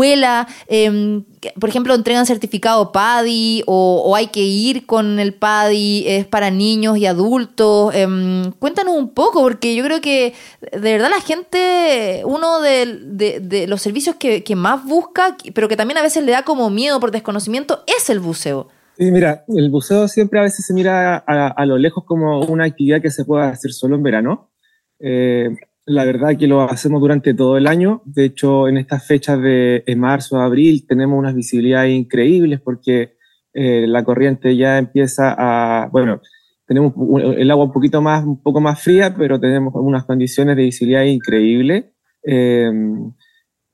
Em, 0.69 1.25
por 1.59 1.69
ejemplo, 1.69 1.95
entregan 1.95 2.27
certificado 2.27 2.93
PADI 2.93 3.63
o, 3.67 4.15
hay 4.15 4.29
que 4.29 4.43
ir 4.43 4.87
con 4.87 5.19
el 5.19 5.33
PADI, 5.33 6.05
es 6.07 6.27
para 6.27 6.51
niños 6.51 6.99
y 6.99 7.07
adultos. 7.07 7.95
Em, 7.95 8.53
cuéntanos 8.53 8.95
un 8.95 9.11
poco, 9.11 9.43
porque 9.43 9.75
yo 9.75 9.83
creo 9.85 10.01
que 10.01 10.35
de 10.61 10.93
verdad 10.93 11.09
la 11.11 11.21
gente, 11.21 12.23
uno 12.25 12.61
de, 12.61 13.67
los 13.69 13.81
servicios 13.81 14.17
que, 14.17 14.57
más 14.57 14.85
busca, 14.85 15.37
pero 15.55 15.69
que 15.69 15.77
también 15.77 15.99
a 15.99 16.03
veces 16.03 16.25
le 16.25 16.33
da 16.33 16.43
como 16.43 16.71
miedo 16.71 17.01
por 17.01 17.11
desconocimiento, 17.11 17.83
es 17.87 18.11
el 18.11 18.21
buceo. 18.21 18.69
Sí, 18.99 19.11
mira, 19.11 19.45
el 19.49 19.71
buceo 19.71 20.09
siempre 20.09 20.41
a 20.41 20.43
veces 20.43 20.65
se 20.67 20.73
mira 20.73 21.17
a, 21.17 21.67
lo 21.67 21.77
lejos 21.77 22.05
como 22.05 22.41
una 22.47 22.65
actividad 22.65 23.03
que 23.03 23.11
se 23.11 23.25
puede 23.25 23.45
hacer 23.45 23.73
solo 23.73 23.97
en 23.97 24.03
verano. 24.03 24.51
Eh, 24.99 25.51
la 25.87 26.05
verdad 26.05 26.37
que 26.37 26.49
lo 26.49 26.63
hacemos 26.63 27.01
durante 27.01 27.33
todo 27.33 27.57
el 27.57 27.69
año. 27.69 28.03
De 28.05 28.25
hecho, 28.25 28.69
en 28.69 28.77
estas 28.77 29.07
fechas 29.07 29.41
de 29.41 29.83
marzo, 29.97 30.41
abril, 30.41 30.85
tenemos 30.87 31.17
unas 31.19 31.35
visibilidades 31.35 31.95
increíbles 31.95 32.61
porque 32.61 33.17
eh, 33.55 33.87
la 33.87 34.05
corriente 34.05 34.57
ya 34.57 34.79
empieza 34.79 35.35
a, 35.39 35.89
bueno, 35.91 36.21
tenemos 36.67 36.93
el 37.37 37.49
agua 37.51 37.67
un 37.67 37.73
poquito 37.73 38.03
más, 38.03 38.25
un 38.25 38.43
poco 38.43 38.61
más 38.61 38.83
fría, 38.83 39.15
pero 39.17 39.39
tenemos 39.39 39.73
unas 39.77 40.05
condiciones 40.05 40.57
de 40.57 40.65
visibilidad 40.65 41.05
increíbles. 41.05 41.85
Eh, 42.25 42.71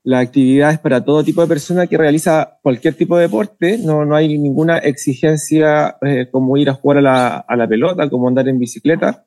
la 0.03 0.19
actividad 0.19 0.71
es 0.71 0.79
para 0.79 1.03
todo 1.03 1.23
tipo 1.23 1.41
de 1.41 1.47
persona 1.47 1.87
que 1.87 1.97
realiza 1.97 2.59
cualquier 2.61 2.93
tipo 2.93 3.17
de 3.17 3.23
deporte. 3.23 3.79
No, 3.79 4.05
no 4.05 4.15
hay 4.15 4.37
ninguna 4.37 4.77
exigencia 4.77 5.97
eh, 6.01 6.27
como 6.31 6.57
ir 6.57 6.69
a 6.69 6.73
jugar 6.73 6.99
a 6.99 7.01
la, 7.01 7.37
a 7.37 7.55
la 7.55 7.67
pelota, 7.67 8.07
como 8.09 8.27
andar 8.27 8.47
en 8.47 8.59
bicicleta 8.59 9.25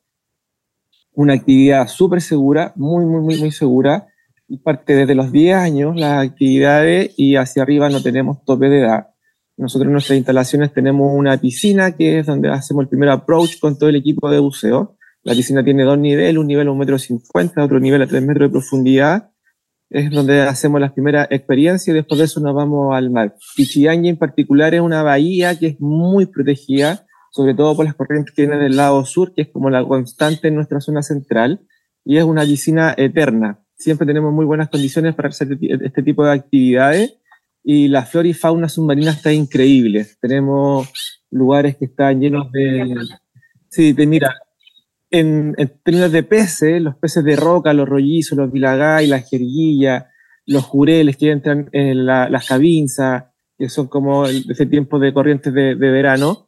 una 1.17 1.33
actividad 1.33 1.89
súper 1.89 2.21
segura, 2.21 2.73
muy, 2.77 3.05
muy, 3.07 3.23
muy, 3.23 3.39
muy 3.39 3.51
segura. 3.51 4.07
Y 4.49 4.59
parte 4.59 4.95
desde 4.95 5.17
los 5.17 5.33
10 5.33 5.57
años 5.57 5.97
las 5.97 6.25
actividades 6.25 7.13
y 7.17 7.35
hacia 7.35 7.63
arriba 7.63 7.89
no 7.89 8.01
tenemos 8.01 8.45
tope 8.45 8.69
de 8.69 8.81
edad. 8.81 9.09
Nosotros 9.57 9.87
en 9.87 9.93
nuestras 9.93 10.19
instalaciones 10.19 10.73
tenemos 10.73 11.11
una 11.13 11.37
piscina 11.39 11.97
que 11.97 12.21
es 12.21 12.27
donde 12.27 12.51
hacemos 12.51 12.83
el 12.83 12.89
primer 12.89 13.09
approach 13.09 13.59
con 13.59 13.77
todo 13.77 13.89
el 13.89 13.97
equipo 13.97 14.31
de 14.31 14.39
buceo. 14.39 14.97
La 15.23 15.35
piscina 15.35 15.65
tiene 15.65 15.83
dos 15.83 15.99
niveles, 15.99 16.37
un 16.37 16.47
nivel 16.47 16.69
a 16.69 16.71
un 16.71 16.79
metro 16.79 16.99
cincuenta, 16.99 17.65
otro 17.65 17.81
nivel 17.81 18.03
a 18.03 18.07
tres 18.07 18.23
metros 18.23 18.51
de 18.51 18.53
profundidad. 18.53 19.31
Es 19.89 20.11
donde 20.11 20.43
hacemos 20.43 20.81
las 20.81 20.93
primeras 20.93 21.29
experiencias 21.31 21.89
y 21.89 21.97
después 21.97 22.19
de 22.19 22.27
eso 22.27 22.41
nos 22.41 22.55
vamos 22.55 22.95
al 22.95 23.11
mar. 23.11 23.35
Pichiangui 23.57 24.11
en 24.11 24.19
particular 24.19 24.75
es 24.75 24.83
una 24.83 25.03
bahía 25.03 25.59
que 25.59 25.69
es 25.69 25.81
muy 25.81 26.27
protegida 26.27 27.06
sobre 27.37 27.53
todo 27.53 27.77
por 27.77 27.85
las 27.85 27.95
corrientes 27.95 28.35
que 28.35 28.43
vienen 28.43 28.61
del 28.61 28.77
lado 28.77 29.05
sur, 29.05 29.35
que 29.35 29.43
es 29.43 29.49
como 29.49 29.69
la 29.69 29.85
constante 29.85 30.49
en 30.49 30.55
nuestra 30.55 30.81
zona 30.81 31.03
central, 31.03 31.61
y 32.03 32.17
es 32.17 32.25
una 32.25 32.45
piscina 32.45 32.95
eterna. 32.97 33.61
Siempre 33.75 34.07
tenemos 34.07 34.33
muy 34.33 34.47
buenas 34.47 34.71
condiciones 34.71 35.15
para 35.15 35.29
hacer 35.29 35.59
este 35.61 36.03
tipo 36.03 36.25
de 36.25 36.33
actividades, 36.33 37.19
y 37.63 37.89
la 37.89 38.07
flora 38.07 38.29
y 38.29 38.33
fauna 38.33 38.71
submarina 38.71 39.11
está 39.11 39.35
increíble. 39.35 40.07
Tenemos 40.19 40.89
lugares 41.31 41.77
que 41.77 41.85
están 41.85 42.21
llenos 42.21 42.51
de... 42.53 42.97
Sí, 43.69 43.93
te 43.93 44.07
mira, 44.07 44.35
en, 45.11 45.55
términos 45.83 46.13
de 46.13 46.23
peces, 46.23 46.81
los 46.81 46.97
peces 46.97 47.23
de 47.23 47.37
roca, 47.37 47.75
los 47.75 47.87
rollizos, 47.87 48.39
los 48.39 48.51
vilagay, 48.51 49.09
la 49.09 49.21
jerguilla, 49.21 50.09
los 50.47 50.65
jureles 50.65 51.19
que 51.19 51.33
entran 51.33 51.69
en 51.73 52.07
las 52.07 52.49
cabinzas, 52.49 53.25
que 53.59 53.69
son 53.69 53.89
como 53.89 54.25
ese 54.27 54.65
tiempo 54.65 54.99
de 54.99 55.13
corrientes 55.13 55.53
de 55.53 55.75
verano, 55.75 56.46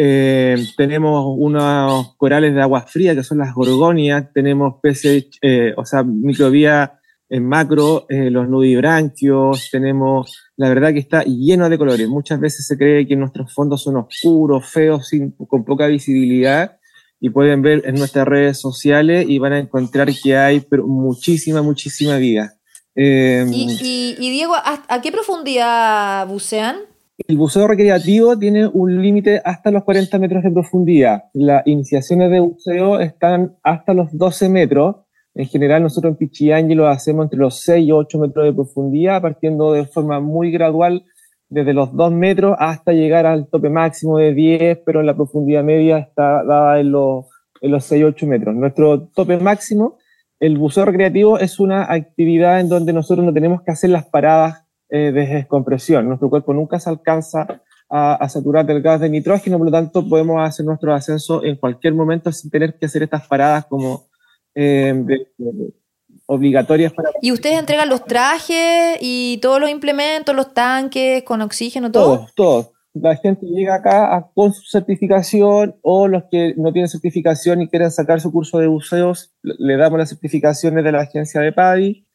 eh, 0.00 0.56
tenemos 0.76 1.34
unos 1.36 2.14
corales 2.16 2.54
de 2.54 2.62
agua 2.62 2.82
fría 2.82 3.16
que 3.16 3.24
son 3.24 3.38
las 3.38 3.52
gorgonias, 3.52 4.32
tenemos 4.32 4.76
peces, 4.80 5.26
eh, 5.42 5.74
o 5.76 5.84
sea, 5.84 6.04
microvía 6.04 7.00
en 7.28 7.44
macro, 7.44 8.06
eh, 8.08 8.30
los 8.30 8.48
nudibranquios, 8.48 9.68
tenemos, 9.72 10.52
la 10.56 10.68
verdad 10.68 10.92
que 10.92 11.00
está 11.00 11.24
lleno 11.24 11.68
de 11.68 11.76
colores. 11.76 12.08
Muchas 12.08 12.38
veces 12.38 12.64
se 12.64 12.78
cree 12.78 13.08
que 13.08 13.16
nuestros 13.16 13.52
fondos 13.52 13.82
son 13.82 13.96
oscuros, 13.96 14.70
feos, 14.70 15.08
sin, 15.08 15.32
con 15.32 15.64
poca 15.64 15.88
visibilidad, 15.88 16.78
y 17.18 17.30
pueden 17.30 17.60
ver 17.62 17.82
en 17.84 17.96
nuestras 17.96 18.28
redes 18.28 18.60
sociales 18.60 19.26
y 19.28 19.40
van 19.40 19.52
a 19.52 19.58
encontrar 19.58 20.08
que 20.22 20.36
hay 20.36 20.60
pero 20.60 20.86
muchísima, 20.86 21.60
muchísima 21.60 22.18
vida. 22.18 22.54
¿Y, 22.94 24.16
Diego, 24.18 24.54
¿a, 24.54 25.00
qué 25.02 25.10
profundidad 25.10 26.26
bucean? 26.28 26.76
El 27.26 27.36
buceo 27.36 27.66
recreativo 27.66 28.38
tiene 28.38 28.68
un 28.68 29.02
límite 29.02 29.42
hasta 29.44 29.72
los 29.72 29.82
40 29.82 30.20
metros 30.20 30.44
de 30.44 30.52
profundidad. 30.52 31.24
Las 31.34 31.66
iniciaciones 31.66 32.30
de 32.30 32.38
buceo 32.38 33.00
están 33.00 33.56
hasta 33.64 33.92
los 33.92 34.16
12 34.16 34.48
metros. 34.48 34.98
En 35.34 35.46
general, 35.46 35.82
nosotros 35.82 36.12
en 36.12 36.16
Pichiangui 36.16 36.76
lo 36.76 36.86
hacemos 36.86 37.24
entre 37.24 37.40
los 37.40 37.60
6 37.62 37.88
y 37.88 37.90
8 37.90 38.18
metros 38.20 38.44
de 38.44 38.52
profundidad, 38.52 39.20
partiendo 39.20 39.72
de 39.72 39.84
forma 39.86 40.20
muy 40.20 40.52
gradual 40.52 41.04
desde 41.48 41.72
los 41.72 41.92
2 41.92 42.12
metros 42.12 42.56
hasta 42.56 42.92
llegar 42.92 43.26
al 43.26 43.48
tope 43.48 43.68
máximo 43.68 44.18
de 44.18 44.32
10, 44.32 44.78
pero 44.86 45.02
la 45.02 45.16
profundidad 45.16 45.64
media 45.64 45.98
está 45.98 46.44
dada 46.44 46.78
en 46.78 46.92
los, 46.92 47.26
en 47.60 47.72
los 47.72 47.84
6 47.84 48.04
8 48.04 48.26
metros. 48.28 48.54
Nuestro 48.54 49.08
tope 49.08 49.38
máximo, 49.38 49.98
el 50.38 50.56
buceo 50.56 50.84
recreativo, 50.84 51.40
es 51.40 51.58
una 51.58 51.92
actividad 51.92 52.60
en 52.60 52.68
donde 52.68 52.92
nosotros 52.92 53.26
no 53.26 53.32
tenemos 53.32 53.62
que 53.62 53.72
hacer 53.72 53.90
las 53.90 54.06
paradas 54.06 54.67
eh, 54.90 55.12
de 55.12 55.26
descompresión. 55.26 56.08
Nuestro 56.08 56.30
cuerpo 56.30 56.54
nunca 56.54 56.80
se 56.80 56.88
alcanza 56.88 57.62
a, 57.90 58.28
saturar 58.28 58.66
del 58.66 58.82
gas 58.82 59.00
de 59.00 59.08
nitrógeno, 59.08 59.58
por 59.58 59.66
lo 59.66 59.72
tanto 59.72 60.06
podemos 60.08 60.40
hacer 60.46 60.64
nuestro 60.66 60.94
ascenso 60.94 61.44
en 61.44 61.56
cualquier 61.56 61.94
momento 61.94 62.30
sin 62.32 62.50
tener 62.50 62.78
que 62.78 62.86
hacer 62.86 63.02
estas 63.02 63.26
paradas 63.26 63.66
como 63.66 64.08
eh, 64.54 64.94
obligatorias 66.26 66.92
para... 66.92 67.10
¿Y 67.22 67.32
ustedes 67.32 67.58
entregan 67.58 67.88
los 67.88 68.04
trajes 68.04 68.98
y 69.00 69.38
todos 69.40 69.60
los 69.60 69.70
implementos, 69.70 70.34
los 70.34 70.52
tanques 70.52 71.22
con 71.22 71.40
oxígeno, 71.40 71.90
todo? 71.90 72.16
Todos, 72.16 72.34
todos. 72.34 72.70
La 72.94 73.16
gente 73.16 73.46
llega 73.46 73.76
acá 73.76 74.30
con 74.34 74.52
su 74.52 74.64
certificación 74.66 75.76
o 75.82 76.08
los 76.08 76.24
que 76.30 76.54
no 76.56 76.72
tienen 76.72 76.88
certificación 76.88 77.62
y 77.62 77.68
quieren 77.68 77.90
sacar 77.90 78.20
su 78.20 78.32
curso 78.32 78.58
de 78.58 78.66
buceos, 78.66 79.34
le 79.42 79.76
damos 79.76 79.98
las 79.98 80.08
certificaciones 80.08 80.82
de 80.82 80.92
la 80.92 81.02
agencia 81.02 81.40
de 81.40 81.52
PADI 81.52 82.07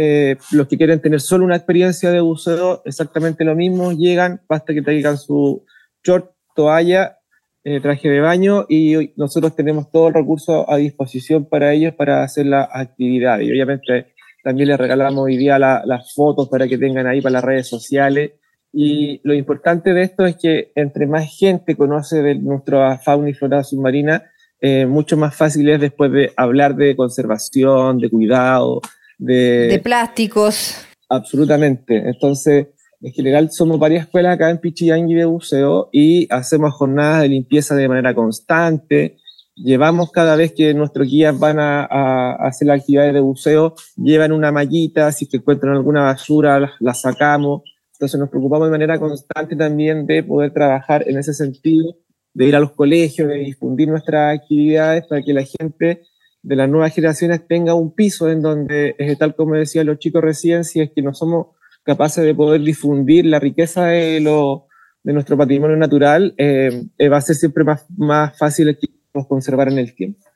eh, 0.00 0.36
los 0.52 0.68
que 0.68 0.76
quieren 0.76 1.00
tener 1.00 1.20
solo 1.20 1.44
una 1.44 1.56
experiencia 1.56 2.12
de 2.12 2.20
buceo, 2.20 2.82
exactamente 2.84 3.42
lo 3.42 3.56
mismo, 3.56 3.90
llegan, 3.90 4.40
basta 4.48 4.72
que 4.72 4.80
traigan 4.80 5.18
su 5.18 5.64
short, 6.04 6.30
toalla, 6.54 7.18
eh, 7.64 7.80
traje 7.80 8.08
de 8.08 8.20
baño 8.20 8.64
y 8.68 9.12
nosotros 9.16 9.56
tenemos 9.56 9.90
todo 9.90 10.06
el 10.06 10.14
recurso 10.14 10.70
a 10.70 10.76
disposición 10.76 11.46
para 11.46 11.72
ellos 11.72 11.94
para 11.94 12.22
hacer 12.22 12.46
la 12.46 12.68
actividad. 12.72 13.40
Y 13.40 13.50
obviamente 13.50 14.14
también 14.44 14.68
les 14.68 14.78
regalamos 14.78 15.24
hoy 15.24 15.36
día 15.36 15.58
las 15.58 16.14
fotos 16.14 16.48
para 16.48 16.68
que 16.68 16.78
tengan 16.78 17.08
ahí 17.08 17.20
para 17.20 17.32
las 17.32 17.44
redes 17.44 17.66
sociales. 17.66 18.34
Y 18.72 19.20
lo 19.24 19.34
importante 19.34 19.94
de 19.94 20.02
esto 20.04 20.26
es 20.26 20.36
que 20.36 20.70
entre 20.76 21.08
más 21.08 21.28
gente 21.36 21.74
conoce 21.74 22.22
de 22.22 22.36
nuestra 22.36 22.98
fauna 22.98 23.30
y 23.30 23.34
flora 23.34 23.64
submarina, 23.64 24.30
eh, 24.60 24.86
mucho 24.86 25.16
más 25.16 25.34
fácil 25.34 25.68
es 25.68 25.80
después 25.80 26.12
de 26.12 26.32
hablar 26.36 26.76
de 26.76 26.94
conservación, 26.94 27.98
de 27.98 28.10
cuidado, 28.10 28.80
de, 29.18 29.80
plásticos. 29.82 30.76
Absolutamente. 31.08 32.08
Entonces, 32.08 32.68
en 33.00 33.12
general 33.12 33.50
somos 33.50 33.78
varias 33.78 34.06
escuelas 34.06 34.34
acá 34.34 34.50
en 34.50 34.58
Pichiyangui 34.58 35.14
de 35.14 35.24
buceo 35.24 35.88
y 35.92 36.26
hacemos 36.32 36.74
jornadas 36.74 37.22
de 37.22 37.28
limpieza 37.28 37.74
de 37.74 37.88
manera 37.88 38.14
constante. 38.14 39.18
Llevamos 39.54 40.12
cada 40.12 40.36
vez 40.36 40.52
que 40.52 40.72
nuestros 40.72 41.08
guías 41.08 41.38
van 41.38 41.58
a, 41.58 42.32
hacer 42.34 42.68
las 42.68 42.80
actividades 42.80 43.14
de 43.14 43.20
buceo, 43.20 43.74
llevan 43.96 44.32
una 44.32 44.52
mallita, 44.52 45.10
si 45.10 45.26
que 45.26 45.38
encuentran 45.38 45.74
alguna 45.74 46.02
basura, 46.02 46.72
la, 46.78 46.94
sacamos. 46.94 47.62
Entonces 47.94 48.20
nos 48.20 48.28
preocupamos 48.28 48.68
de 48.68 48.72
manera 48.72 48.98
constante 48.98 49.56
también 49.56 50.06
de 50.06 50.22
poder 50.22 50.52
trabajar 50.52 51.04
en 51.08 51.18
ese 51.18 51.34
sentido, 51.34 51.96
de 52.34 52.46
ir 52.46 52.54
a 52.54 52.60
los 52.60 52.70
colegios, 52.72 53.28
de 53.28 53.38
difundir 53.38 53.88
nuestras 53.88 54.38
actividades 54.38 55.04
para 55.08 55.22
que 55.22 55.32
la 55.32 55.42
gente 55.42 56.02
de 56.42 56.56
las 56.56 56.68
nuevas 56.68 56.94
generaciones 56.94 57.46
tenga 57.46 57.74
un 57.74 57.94
piso 57.94 58.30
en 58.30 58.42
donde, 58.42 58.94
tal 59.18 59.34
como 59.34 59.54
decían 59.54 59.86
los 59.86 59.98
chicos 59.98 60.22
recién, 60.22 60.64
si 60.64 60.80
es 60.80 60.90
que 60.94 61.02
no 61.02 61.14
somos 61.14 61.48
capaces 61.82 62.24
de 62.24 62.34
poder 62.34 62.60
difundir 62.60 63.26
la 63.26 63.38
riqueza 63.38 63.86
de, 63.86 64.20
lo, 64.20 64.66
de 65.02 65.12
nuestro 65.12 65.36
patrimonio 65.36 65.76
natural, 65.76 66.34
eh, 66.36 66.84
eh, 66.98 67.08
va 67.08 67.16
a 67.16 67.22
ser 67.22 67.36
siempre 67.36 67.64
más, 67.64 67.86
más 67.96 68.36
fácil 68.38 68.78
conservar 69.26 69.68
en 69.68 69.78
el 69.78 69.94
tiempo. 69.94 70.27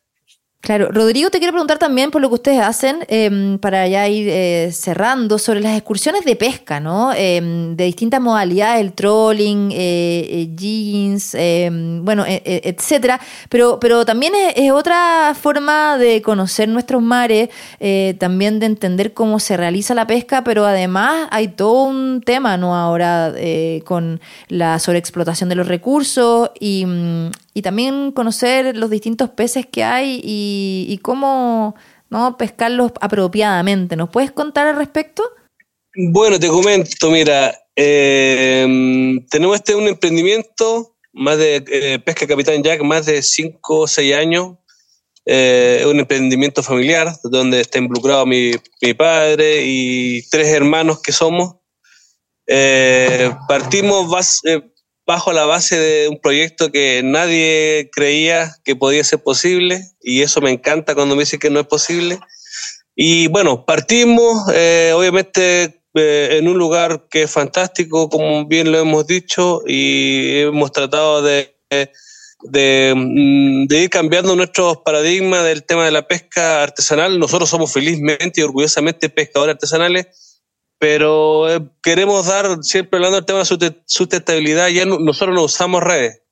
Claro, 0.63 0.93
Rodrigo, 0.93 1.29
te 1.29 1.39
quiero 1.39 1.53
preguntar 1.53 1.79
también 1.79 2.13
por 2.13 2.23
lo 2.23 2.29
que 2.29 2.37
ustedes 2.37 2.61
hacen 2.61 3.05
em, 3.09 3.59
para 3.59 3.89
ya 3.89 4.07
ir 4.07 4.29
eh, 4.31 4.71
cerrando 4.71 5.37
sobre 5.41 5.59
las 5.61 5.77
excursiones 5.77 6.25
de 6.25 6.37
pesca, 6.37 6.79
¿no? 6.79 7.13
Em, 7.13 7.75
de 7.75 7.83
distintas 7.83 8.21
modalidades, 8.21 8.81
el 8.81 8.93
trolling, 8.93 9.73
eh, 9.73 10.25
eh 10.31 10.49
jeans, 10.55 11.35
em, 11.35 12.05
bueno, 12.05 12.25
e, 12.25 12.41
e, 12.45 12.61
etcétera. 12.63 13.21
Pero, 13.49 13.81
pero 13.81 14.05
también 14.05 14.35
es, 14.55 14.71
otra 14.71 15.35
forma 15.35 15.99
de 15.99 16.23
conocer 16.23 16.69
nuestros 16.69 17.03
mares, 17.03 17.49
también 18.21 18.61
de 18.61 18.67
entender 18.67 19.13
cómo 19.15 19.41
se 19.41 19.57
realiza 19.57 19.95
la 19.95 20.07
pesca, 20.07 20.45
pero 20.45 20.65
además 20.65 21.27
hay 21.33 21.49
todo 21.49 21.83
un 21.83 22.23
tema, 22.25 22.57
¿no? 22.57 22.77
Ahora 22.77 23.35
con 23.85 24.21
la 24.49 24.79
sobreexplotación 24.79 25.49
de 25.49 25.57
los 25.57 25.67
recursos 25.67 26.51
y, 26.61 26.87
mm, 26.87 27.31
y 27.55 27.63
también 27.63 28.13
conocer 28.13 28.77
los 28.77 28.91
distintos 28.91 29.31
peces 29.31 29.67
que 29.67 29.85
hay 29.85 30.21
y, 30.23 30.99
cómo 31.03 31.75
¿no? 32.11 32.37
pescarlos 32.37 32.93
apropiadamente. 33.01 33.97
¿Nos 33.97 34.11
puedes 34.11 34.33
contar 34.33 34.67
al 34.67 34.77
respecto? 34.77 35.23
Bueno, 35.95 36.39
te 36.41 36.49
comento, 36.49 37.11
mira, 37.11 37.55
eh, 37.77 38.67
tenemos 39.31 39.57
este 39.57 39.75
un 39.75 39.89
emprendimiento 39.89 40.97
más 41.13 41.37
de 41.37 41.63
eh, 41.71 41.99
pesca 41.99 42.27
Capitán 42.27 42.63
Jack, 42.63 42.83
más 42.83 43.05
de 43.05 43.23
5 43.23 43.79
o 43.81 43.87
6 43.87 44.15
años. 44.15 44.57
Eh, 45.25 45.85
un 45.87 46.01
emprendimiento 46.01 46.65
familiar 46.65 47.15
donde 47.23 47.61
está 47.61 47.79
involucrado 47.79 48.27
mi, 48.27 48.53
mi 48.81 48.93
padre 48.93 49.63
y 49.65 50.29
tres 50.31 50.49
hermanos 50.49 51.01
que 51.01 51.13
somos. 51.13 51.57
partimos 53.47 54.11
bajo 55.07 55.33
la 55.33 55.45
base 55.47 55.79
de 55.79 56.09
un 56.09 56.21
proyecto 56.21 56.71
que 56.71 57.03
nadie 57.05 57.91
creía 57.93 58.57
que 58.65 58.77
podía 58.77 59.03
ser 59.05 59.23
posible 59.23 59.83
y 60.01 60.23
eso 60.23 60.41
me 60.41 60.51
encanta 60.51 60.95
cuando 60.95 61.17
me 61.17 61.23
dicen 61.23 61.41
que 61.41 61.51
no 61.51 61.61
es 61.61 61.67
posible. 61.67 62.19
Y 62.95 63.29
bueno, 63.29 63.65
partimos, 63.65 64.45
eh, 64.55 64.93
obviamente, 64.95 65.83
eh, 65.95 66.39
en 66.39 66.49
un 66.49 66.59
lugar 66.59 67.07
que 67.11 67.25
es 67.25 67.31
fantástico, 67.31 68.09
como 68.09 68.47
bien 68.47 68.71
lo 68.71 68.79
hemos 68.79 69.07
dicho, 69.07 69.63
y 69.67 70.41
hemos 70.41 70.73
tratado 70.73 71.23
de, 71.23 71.57
de, 72.43 72.93
mm, 72.95 73.67
de 73.67 73.83
ir 73.83 73.91
cambiando 73.91 74.37
nuestros 74.37 74.79
paradigmas 74.79 75.45
del 75.45 75.65
tema 75.65 75.85
de 75.85 75.91
la 75.91 76.07
pesca 76.07 76.63
artesanal. 76.63 77.19
Nosotros 77.19 77.49
somos 77.49 77.73
felizmente 77.73 78.41
y 78.41 78.45
orgullosamente 78.45 79.09
pescadores 79.09 79.55
artesanales 79.55 80.32
pero 80.83 81.49
eh, 81.49 81.61
queremos 81.81 82.27
dar, 82.27 82.59
siempre 82.65 82.97
hablando 82.97 83.15
del 83.15 83.25
tema 83.25 83.45
de 83.45 83.83
sustentabilidad, 83.87 84.67
ya 84.67 84.85
nosotros 84.85 85.33
no 85.33 85.45
usamos 85.45 85.81
redes, 85.81 86.23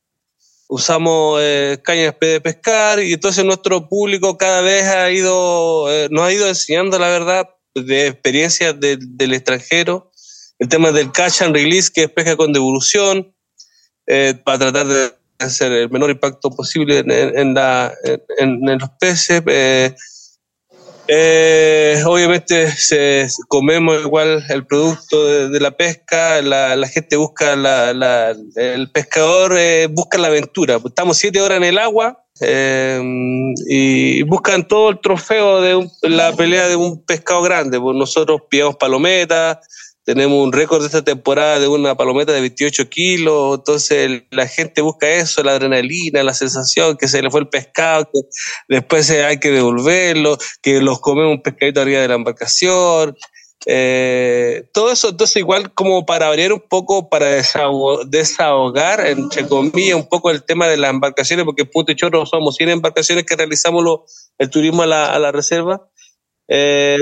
usamos 0.68 1.38
eh, 1.40 1.78
cañas 1.84 2.16
de 2.20 2.40
pescar 2.40 3.00
y 3.00 3.12
entonces 3.12 3.44
nuestro 3.44 3.88
público 3.88 4.36
cada 4.36 4.60
vez 4.60 4.86
ha 4.86 5.08
ido, 5.12 5.88
eh, 5.88 6.08
nos 6.10 6.24
ha 6.24 6.32
ido 6.32 6.48
enseñando 6.48 6.98
la 6.98 7.10
verdad 7.10 7.48
de 7.76 8.08
experiencias 8.08 8.74
del 8.80 9.32
extranjero, 9.34 10.10
el 10.58 10.68
tema 10.68 10.90
del 10.90 11.12
catch 11.12 11.42
and 11.42 11.54
release, 11.54 11.88
que 11.94 12.02
es 12.02 12.10
pesca 12.10 12.34
con 12.34 12.52
devolución, 12.52 13.32
para 14.44 14.58
tratar 14.58 14.88
de 14.88 15.12
hacer 15.38 15.70
el 15.70 15.90
menor 15.90 16.10
impacto 16.10 16.50
posible 16.50 16.98
en, 16.98 17.12
en, 17.12 17.54
la, 17.54 17.94
en, 18.36 18.68
en 18.68 18.78
los 18.80 18.90
peces 18.98 19.44
eh, 21.12 22.00
obviamente 22.06 22.70
se, 22.70 23.26
comemos 23.48 24.00
igual 24.00 24.44
el 24.48 24.64
producto 24.64 25.48
de, 25.48 25.58
la 25.58 25.72
pesca, 25.72 26.40
la, 26.40 26.86
gente 26.86 27.16
busca, 27.16 27.54
el 28.54 28.90
pescador 28.92 29.56
eh, 29.58 29.88
busca 29.90 30.18
la 30.18 30.28
aventura. 30.28 30.78
Estamos 30.84 31.16
siete 31.18 31.40
horas 31.40 31.56
en 31.56 31.64
el 31.64 31.78
agua 31.78 32.24
eh, 32.40 33.02
y 33.68 34.22
buscan 34.22 34.68
todo 34.68 34.90
el 34.90 35.00
trofeo 35.00 35.60
de 35.60 35.90
la 36.02 36.32
pelea 36.32 36.68
de 36.68 36.76
un 36.76 37.04
pescado 37.04 37.42
grande. 37.42 37.80
Pues 37.80 37.96
nosotros 37.96 38.42
pillamos 38.48 38.76
palometas, 38.76 39.58
tenemos 40.10 40.44
un 40.44 40.52
récord 40.52 40.80
de 40.80 40.86
esta 40.86 41.04
temporada 41.04 41.60
de 41.60 41.68
una 41.68 41.94
palometa 41.94 42.32
de 42.32 42.40
28 42.40 42.88
kilos, 42.88 43.58
entonces 43.58 44.24
la 44.32 44.48
gente 44.48 44.80
busca 44.80 45.08
eso, 45.08 45.40
la 45.44 45.52
adrenalina, 45.52 46.24
la 46.24 46.34
sensación, 46.34 46.96
que 46.96 47.06
se 47.06 47.22
le 47.22 47.30
fue 47.30 47.38
el 47.38 47.48
pescado, 47.48 48.10
que 48.12 48.20
después 48.68 49.08
hay 49.12 49.38
que 49.38 49.52
devolverlo, 49.52 50.36
que 50.62 50.80
los 50.80 51.00
comemos 51.00 51.36
un 51.36 51.42
pescadito 51.42 51.80
arriba 51.80 52.00
de 52.00 52.08
la 52.08 52.14
embarcación. 52.14 53.16
Eh, 53.66 54.64
todo 54.72 54.90
eso, 54.90 55.10
entonces 55.10 55.36
igual 55.36 55.72
como 55.74 56.04
para 56.04 56.26
abrir 56.26 56.52
un 56.52 56.64
poco, 56.68 57.08
para 57.08 57.26
desahogar, 58.08 59.06
entre 59.06 59.46
comillas, 59.46 59.94
un 59.94 60.08
poco 60.08 60.32
el 60.32 60.42
tema 60.42 60.66
de 60.66 60.76
las 60.76 60.90
embarcaciones, 60.90 61.44
porque 61.44 61.66
Punto 61.66 61.92
y 61.92 61.94
Chorro 61.94 62.26
somos 62.26 62.56
100 62.56 62.70
embarcaciones 62.70 63.24
que 63.24 63.36
realizamos 63.36 63.84
el 64.38 64.50
turismo 64.50 64.82
a 64.82 64.86
la, 64.86 65.14
a 65.14 65.20
la 65.20 65.30
reserva. 65.30 65.88
Eh, 66.48 66.98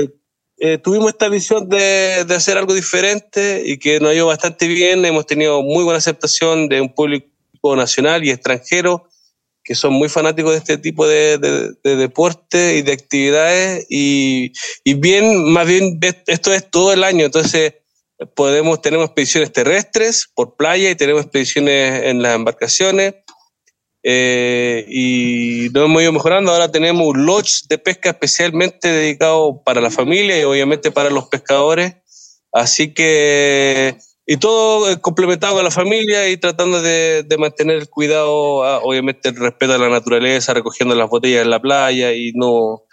eh, 0.59 0.77
tuvimos 0.77 1.09
esta 1.09 1.29
visión 1.29 1.69
de, 1.69 2.25
de, 2.25 2.35
hacer 2.35 2.57
algo 2.57 2.73
diferente 2.73 3.63
y 3.65 3.77
que 3.77 3.99
nos 3.99 4.11
ha 4.11 4.13
ido 4.13 4.27
bastante 4.27 4.67
bien. 4.67 5.05
Hemos 5.05 5.25
tenido 5.25 5.61
muy 5.61 5.83
buena 5.83 5.97
aceptación 5.97 6.67
de 6.69 6.81
un 6.81 6.93
público 6.93 7.75
nacional 7.75 8.23
y 8.23 8.31
extranjero 8.31 9.09
que 9.63 9.75
son 9.75 9.93
muy 9.93 10.09
fanáticos 10.09 10.51
de 10.53 10.57
este 10.57 10.77
tipo 10.79 11.07
de, 11.07 11.37
de, 11.37 11.95
deporte 11.95 12.77
y 12.77 12.81
de 12.81 12.91
actividades 12.91 13.85
y, 13.87 14.51
y, 14.83 14.95
bien, 14.95 15.51
más 15.51 15.67
bien 15.67 15.99
esto 16.25 16.51
es 16.51 16.69
todo 16.71 16.91
el 16.91 17.03
año, 17.03 17.25
entonces 17.25 17.75
podemos, 18.35 18.81
tenemos 18.81 19.05
expediciones 19.05 19.53
terrestres 19.53 20.27
por 20.33 20.55
playa 20.55 20.89
y 20.89 20.95
tenemos 20.95 21.21
expediciones 21.21 22.03
en 22.05 22.21
las 22.21 22.35
embarcaciones. 22.35 23.15
Eh, 24.03 24.85
y 24.87 25.69
nos 25.73 25.85
hemos 25.85 26.01
ido 26.01 26.11
mejorando. 26.13 26.51
Ahora 26.51 26.71
tenemos 26.71 27.05
un 27.05 27.25
lodge 27.25 27.67
de 27.67 27.77
pesca 27.77 28.09
especialmente 28.09 28.87
dedicado 28.87 29.61
para 29.63 29.81
la 29.81 29.91
familia 29.91 30.39
y 30.39 30.43
obviamente 30.43 30.91
para 30.91 31.09
los 31.09 31.27
pescadores. 31.27 31.95
Así 32.51 32.93
que, 32.93 33.97
y 34.25 34.37
todo 34.37 34.99
complementado 35.01 35.55
con 35.55 35.63
la 35.63 35.71
familia 35.71 36.29
y 36.29 36.37
tratando 36.37 36.81
de, 36.81 37.25
mantener 37.37 37.77
el 37.77 37.89
cuidado, 37.89 38.63
ah, 38.63 38.79
obviamente 38.83 39.29
el 39.29 39.35
respeto 39.35 39.73
a 39.73 39.77
la 39.77 39.89
naturaleza, 39.89 40.53
recogiendo 40.53 40.95
las 40.95 41.09
botellas 41.09 41.43
en 41.43 41.49
la 41.49 41.61
playa 41.61 42.13
y 42.13 42.31
no, 42.33 42.85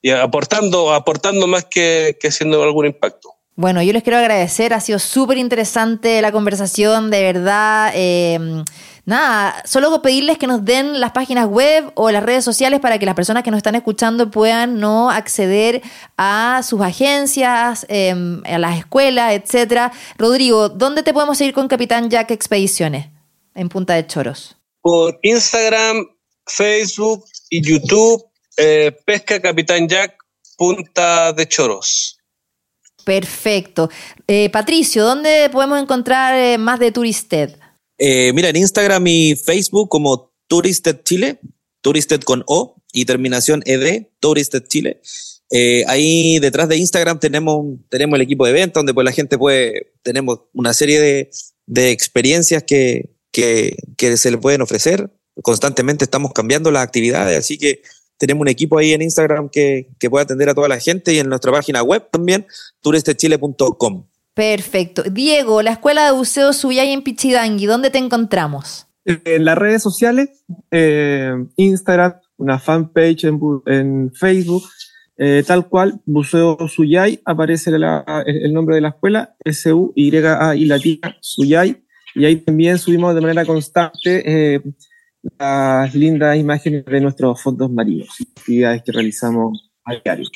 y 0.00 0.10
aportando, 0.10 0.92
aportando 0.92 1.46
más 1.46 1.64
que, 1.64 2.16
que 2.20 2.28
haciendo 2.28 2.62
algún 2.62 2.86
impacto. 2.86 3.30
Bueno, 3.54 3.82
yo 3.82 3.92
les 3.92 4.02
quiero 4.02 4.18
agradecer, 4.18 4.72
ha 4.72 4.80
sido 4.80 4.98
súper 4.98 5.36
interesante 5.36 6.22
la 6.22 6.32
conversación, 6.32 7.10
de 7.10 7.22
verdad. 7.22 7.92
Eh, 7.94 8.64
nada, 9.04 9.62
solo 9.66 10.02
pedirles 10.02 10.38
que 10.38 10.46
nos 10.46 10.64
den 10.64 11.00
las 11.00 11.12
páginas 11.12 11.46
web 11.46 11.92
o 11.94 12.10
las 12.10 12.22
redes 12.22 12.44
sociales 12.44 12.80
para 12.80 12.98
que 12.98 13.06
las 13.06 13.14
personas 13.14 13.42
que 13.42 13.50
nos 13.50 13.58
están 13.58 13.74
escuchando 13.74 14.30
puedan 14.30 14.80
no 14.80 15.10
acceder 15.10 15.82
a 16.16 16.62
sus 16.64 16.80
agencias, 16.80 17.86
em, 17.88 18.42
a 18.44 18.58
las 18.58 18.78
escuelas, 18.78 19.32
etcétera. 19.32 19.92
Rodrigo, 20.18 20.68
¿dónde 20.68 21.02
te 21.02 21.12
podemos 21.12 21.38
seguir 21.38 21.54
con 21.54 21.68
Capitán 21.68 22.10
Jack 22.10 22.30
Expediciones 22.30 23.06
en 23.54 23.68
Punta 23.68 23.94
de 23.94 24.06
Choros? 24.06 24.56
Por 24.80 25.18
Instagram, 25.22 26.06
Facebook 26.46 27.24
y 27.50 27.62
YouTube, 27.62 28.24
eh, 28.56 28.96
Pesca 29.04 29.40
Capitán 29.40 29.88
Jack 29.88 30.16
Punta 30.56 31.32
de 31.32 31.46
Choros. 31.48 32.18
Perfecto. 33.04 33.90
Eh, 34.26 34.48
Patricio, 34.50 35.04
¿dónde 35.04 35.50
podemos 35.50 35.80
encontrar 35.80 36.34
eh, 36.36 36.58
más 36.58 36.78
de 36.78 36.92
Turisted? 36.92 37.61
Eh, 38.04 38.32
mira, 38.32 38.48
en 38.48 38.56
Instagram 38.56 39.06
y 39.06 39.36
Facebook 39.36 39.88
como 39.88 40.34
Turisted 40.48 41.02
Chile, 41.04 41.38
Turisted 41.82 42.20
con 42.22 42.42
O 42.48 42.82
y 42.92 43.04
terminación 43.04 43.62
ED, 43.64 44.08
Turisted 44.18 44.64
Chile. 44.66 45.00
ahí 45.86 46.40
detrás 46.40 46.68
de 46.68 46.78
Instagram 46.78 47.20
tenemos, 47.20 47.64
tenemos 47.90 48.16
el 48.16 48.22
equipo 48.22 48.44
de 48.44 48.52
venta 48.52 48.80
donde 48.80 48.92
pues 48.92 49.04
la 49.04 49.12
gente 49.12 49.38
puede, 49.38 49.92
tenemos 50.02 50.40
una 50.52 50.74
serie 50.74 50.98
de, 51.00 51.30
de 51.66 51.92
experiencias 51.92 52.64
que, 52.64 53.10
que, 53.30 53.76
que 53.96 54.16
se 54.16 54.32
le 54.32 54.38
pueden 54.38 54.62
ofrecer. 54.62 55.08
Constantemente 55.40 56.02
estamos 56.04 56.32
cambiando 56.32 56.72
las 56.72 56.82
actividades, 56.82 57.38
así 57.38 57.56
que 57.56 57.82
tenemos 58.18 58.40
un 58.40 58.48
equipo 58.48 58.78
ahí 58.78 58.94
en 58.94 59.02
Instagram 59.02 59.48
que, 59.48 59.90
que 60.00 60.10
puede 60.10 60.24
atender 60.24 60.48
a 60.48 60.54
toda 60.54 60.66
la 60.66 60.80
gente 60.80 61.14
y 61.14 61.20
en 61.20 61.28
nuestra 61.28 61.52
página 61.52 61.84
web 61.84 62.08
también, 62.10 62.48
turistechile.com. 62.80 64.06
Perfecto. 64.34 65.02
Diego, 65.02 65.62
la 65.62 65.72
Escuela 65.72 66.06
de 66.06 66.12
Buceo 66.12 66.52
Suyay 66.52 66.90
en 66.90 67.02
Pichidangui, 67.02 67.66
¿dónde 67.66 67.90
te 67.90 67.98
encontramos? 67.98 68.86
En 69.04 69.44
las 69.44 69.58
redes 69.58 69.82
sociales, 69.82 70.44
eh, 70.70 71.34
Instagram, 71.56 72.14
una 72.36 72.58
fanpage 72.58 73.24
en, 73.24 74.12
Facebook, 74.14 74.62
eh, 75.18 75.42
tal 75.46 75.68
cual, 75.68 76.00
Buceo 76.06 76.56
Suyay, 76.68 77.20
aparece 77.24 77.70
el, 77.70 78.52
nombre 78.52 78.76
de 78.76 78.80
la 78.80 78.90
escuela, 78.90 79.34
S-U-Y-A-I 79.44 80.64
latina, 80.64 81.16
Suyay, 81.20 81.84
y 82.14 82.24
ahí 82.24 82.36
también 82.36 82.78
subimos 82.78 83.14
de 83.14 83.20
manera 83.20 83.44
constante 83.44 84.22
eh, 84.54 84.62
las 85.38 85.94
lindas 85.94 86.36
imágenes 86.36 86.84
de 86.84 87.00
nuestros 87.00 87.42
fondos 87.42 87.70
marinos 87.70 88.20
y 88.20 88.24
actividades 88.24 88.82
que 88.82 88.92
realizamos 88.92 89.72
a 89.84 89.94
diario. 89.94 90.28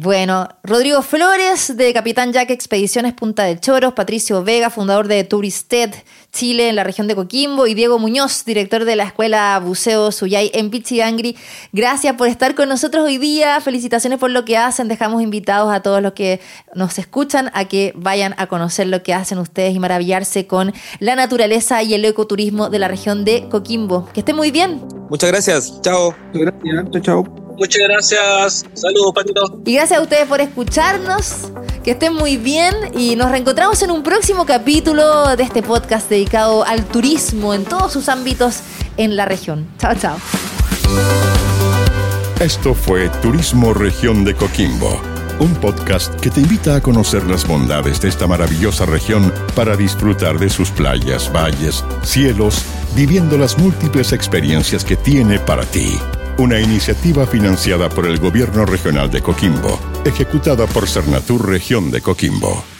Bueno, 0.00 0.48
Rodrigo 0.62 1.02
Flores 1.02 1.76
de 1.76 1.92
Capitán 1.92 2.32
Jack 2.32 2.50
Expediciones 2.50 3.14
Punta 3.14 3.42
de 3.42 3.58
Choros, 3.58 3.94
Patricio 3.94 4.44
Vega, 4.44 4.70
fundador 4.70 5.08
de 5.08 5.24
Turisted 5.24 5.92
Chile 6.32 6.68
en 6.68 6.76
la 6.76 6.84
región 6.84 7.08
de 7.08 7.16
Coquimbo 7.16 7.66
y 7.66 7.74
Diego 7.74 7.98
Muñoz, 7.98 8.44
director 8.44 8.84
de 8.84 8.94
la 8.94 9.02
Escuela 9.02 9.60
Buceo 9.60 10.12
Suyay 10.12 10.52
en 10.54 10.70
Pichigangri. 10.70 11.36
Gracias 11.72 12.14
por 12.14 12.28
estar 12.28 12.54
con 12.54 12.68
nosotros 12.68 13.06
hoy 13.06 13.18
día, 13.18 13.60
felicitaciones 13.60 14.20
por 14.20 14.30
lo 14.30 14.44
que 14.44 14.56
hacen, 14.56 14.86
dejamos 14.86 15.20
invitados 15.20 15.72
a 15.72 15.80
todos 15.80 16.00
los 16.00 16.12
que 16.12 16.40
nos 16.76 16.96
escuchan 17.00 17.50
a 17.52 17.64
que 17.64 17.92
vayan 17.96 18.36
a 18.38 18.46
conocer 18.46 18.86
lo 18.86 19.02
que 19.02 19.14
hacen 19.14 19.38
ustedes 19.38 19.74
y 19.74 19.80
maravillarse 19.80 20.46
con 20.46 20.72
la 21.00 21.16
naturaleza 21.16 21.82
y 21.82 21.94
el 21.94 22.04
ecoturismo 22.04 22.70
de 22.70 22.78
la 22.78 22.86
región 22.86 23.24
de 23.24 23.48
Coquimbo. 23.48 24.08
Que 24.14 24.20
estén 24.20 24.36
muy 24.36 24.52
bien. 24.52 24.80
Muchas 25.10 25.32
gracias, 25.32 25.82
chao. 25.82 26.14
Gracias, 26.32 26.84
chao, 26.92 27.02
chao. 27.02 27.47
Muchas 27.58 27.82
gracias. 27.88 28.66
Saludos, 28.74 29.12
Patito. 29.12 29.60
Y 29.66 29.74
gracias 29.74 29.98
a 29.98 30.02
ustedes 30.02 30.28
por 30.28 30.40
escucharnos. 30.40 31.50
Que 31.82 31.92
estén 31.92 32.14
muy 32.14 32.36
bien 32.36 32.74
y 32.96 33.16
nos 33.16 33.30
reencontramos 33.30 33.82
en 33.82 33.90
un 33.90 34.02
próximo 34.02 34.46
capítulo 34.46 35.36
de 35.36 35.42
este 35.42 35.62
podcast 35.62 36.08
dedicado 36.08 36.64
al 36.64 36.84
turismo 36.84 37.54
en 37.54 37.64
todos 37.64 37.92
sus 37.92 38.08
ámbitos 38.08 38.60
en 38.96 39.16
la 39.16 39.24
región. 39.24 39.66
Chao, 39.78 39.94
chao. 39.94 40.16
Esto 42.40 42.74
fue 42.74 43.08
Turismo 43.22 43.74
Región 43.74 44.24
de 44.24 44.34
Coquimbo, 44.34 45.00
un 45.40 45.54
podcast 45.56 46.14
que 46.20 46.30
te 46.30 46.40
invita 46.40 46.76
a 46.76 46.80
conocer 46.80 47.24
las 47.24 47.46
bondades 47.46 48.00
de 48.00 48.08
esta 48.08 48.28
maravillosa 48.28 48.86
región 48.86 49.32
para 49.56 49.76
disfrutar 49.76 50.38
de 50.38 50.48
sus 50.48 50.70
playas, 50.70 51.32
valles, 51.32 51.84
cielos, 52.02 52.62
viviendo 52.94 53.36
las 53.36 53.58
múltiples 53.58 54.12
experiencias 54.12 54.84
que 54.84 54.94
tiene 54.94 55.40
para 55.40 55.64
ti 55.64 55.98
una 56.38 56.60
iniciativa 56.60 57.26
financiada 57.26 57.88
por 57.88 58.06
el 58.06 58.18
Gobierno 58.18 58.64
Regional 58.64 59.10
de 59.10 59.20
Coquimbo, 59.20 59.78
ejecutada 60.04 60.66
por 60.66 60.88
Cernatur 60.88 61.48
Región 61.48 61.90
de 61.90 62.00
Coquimbo. 62.00 62.77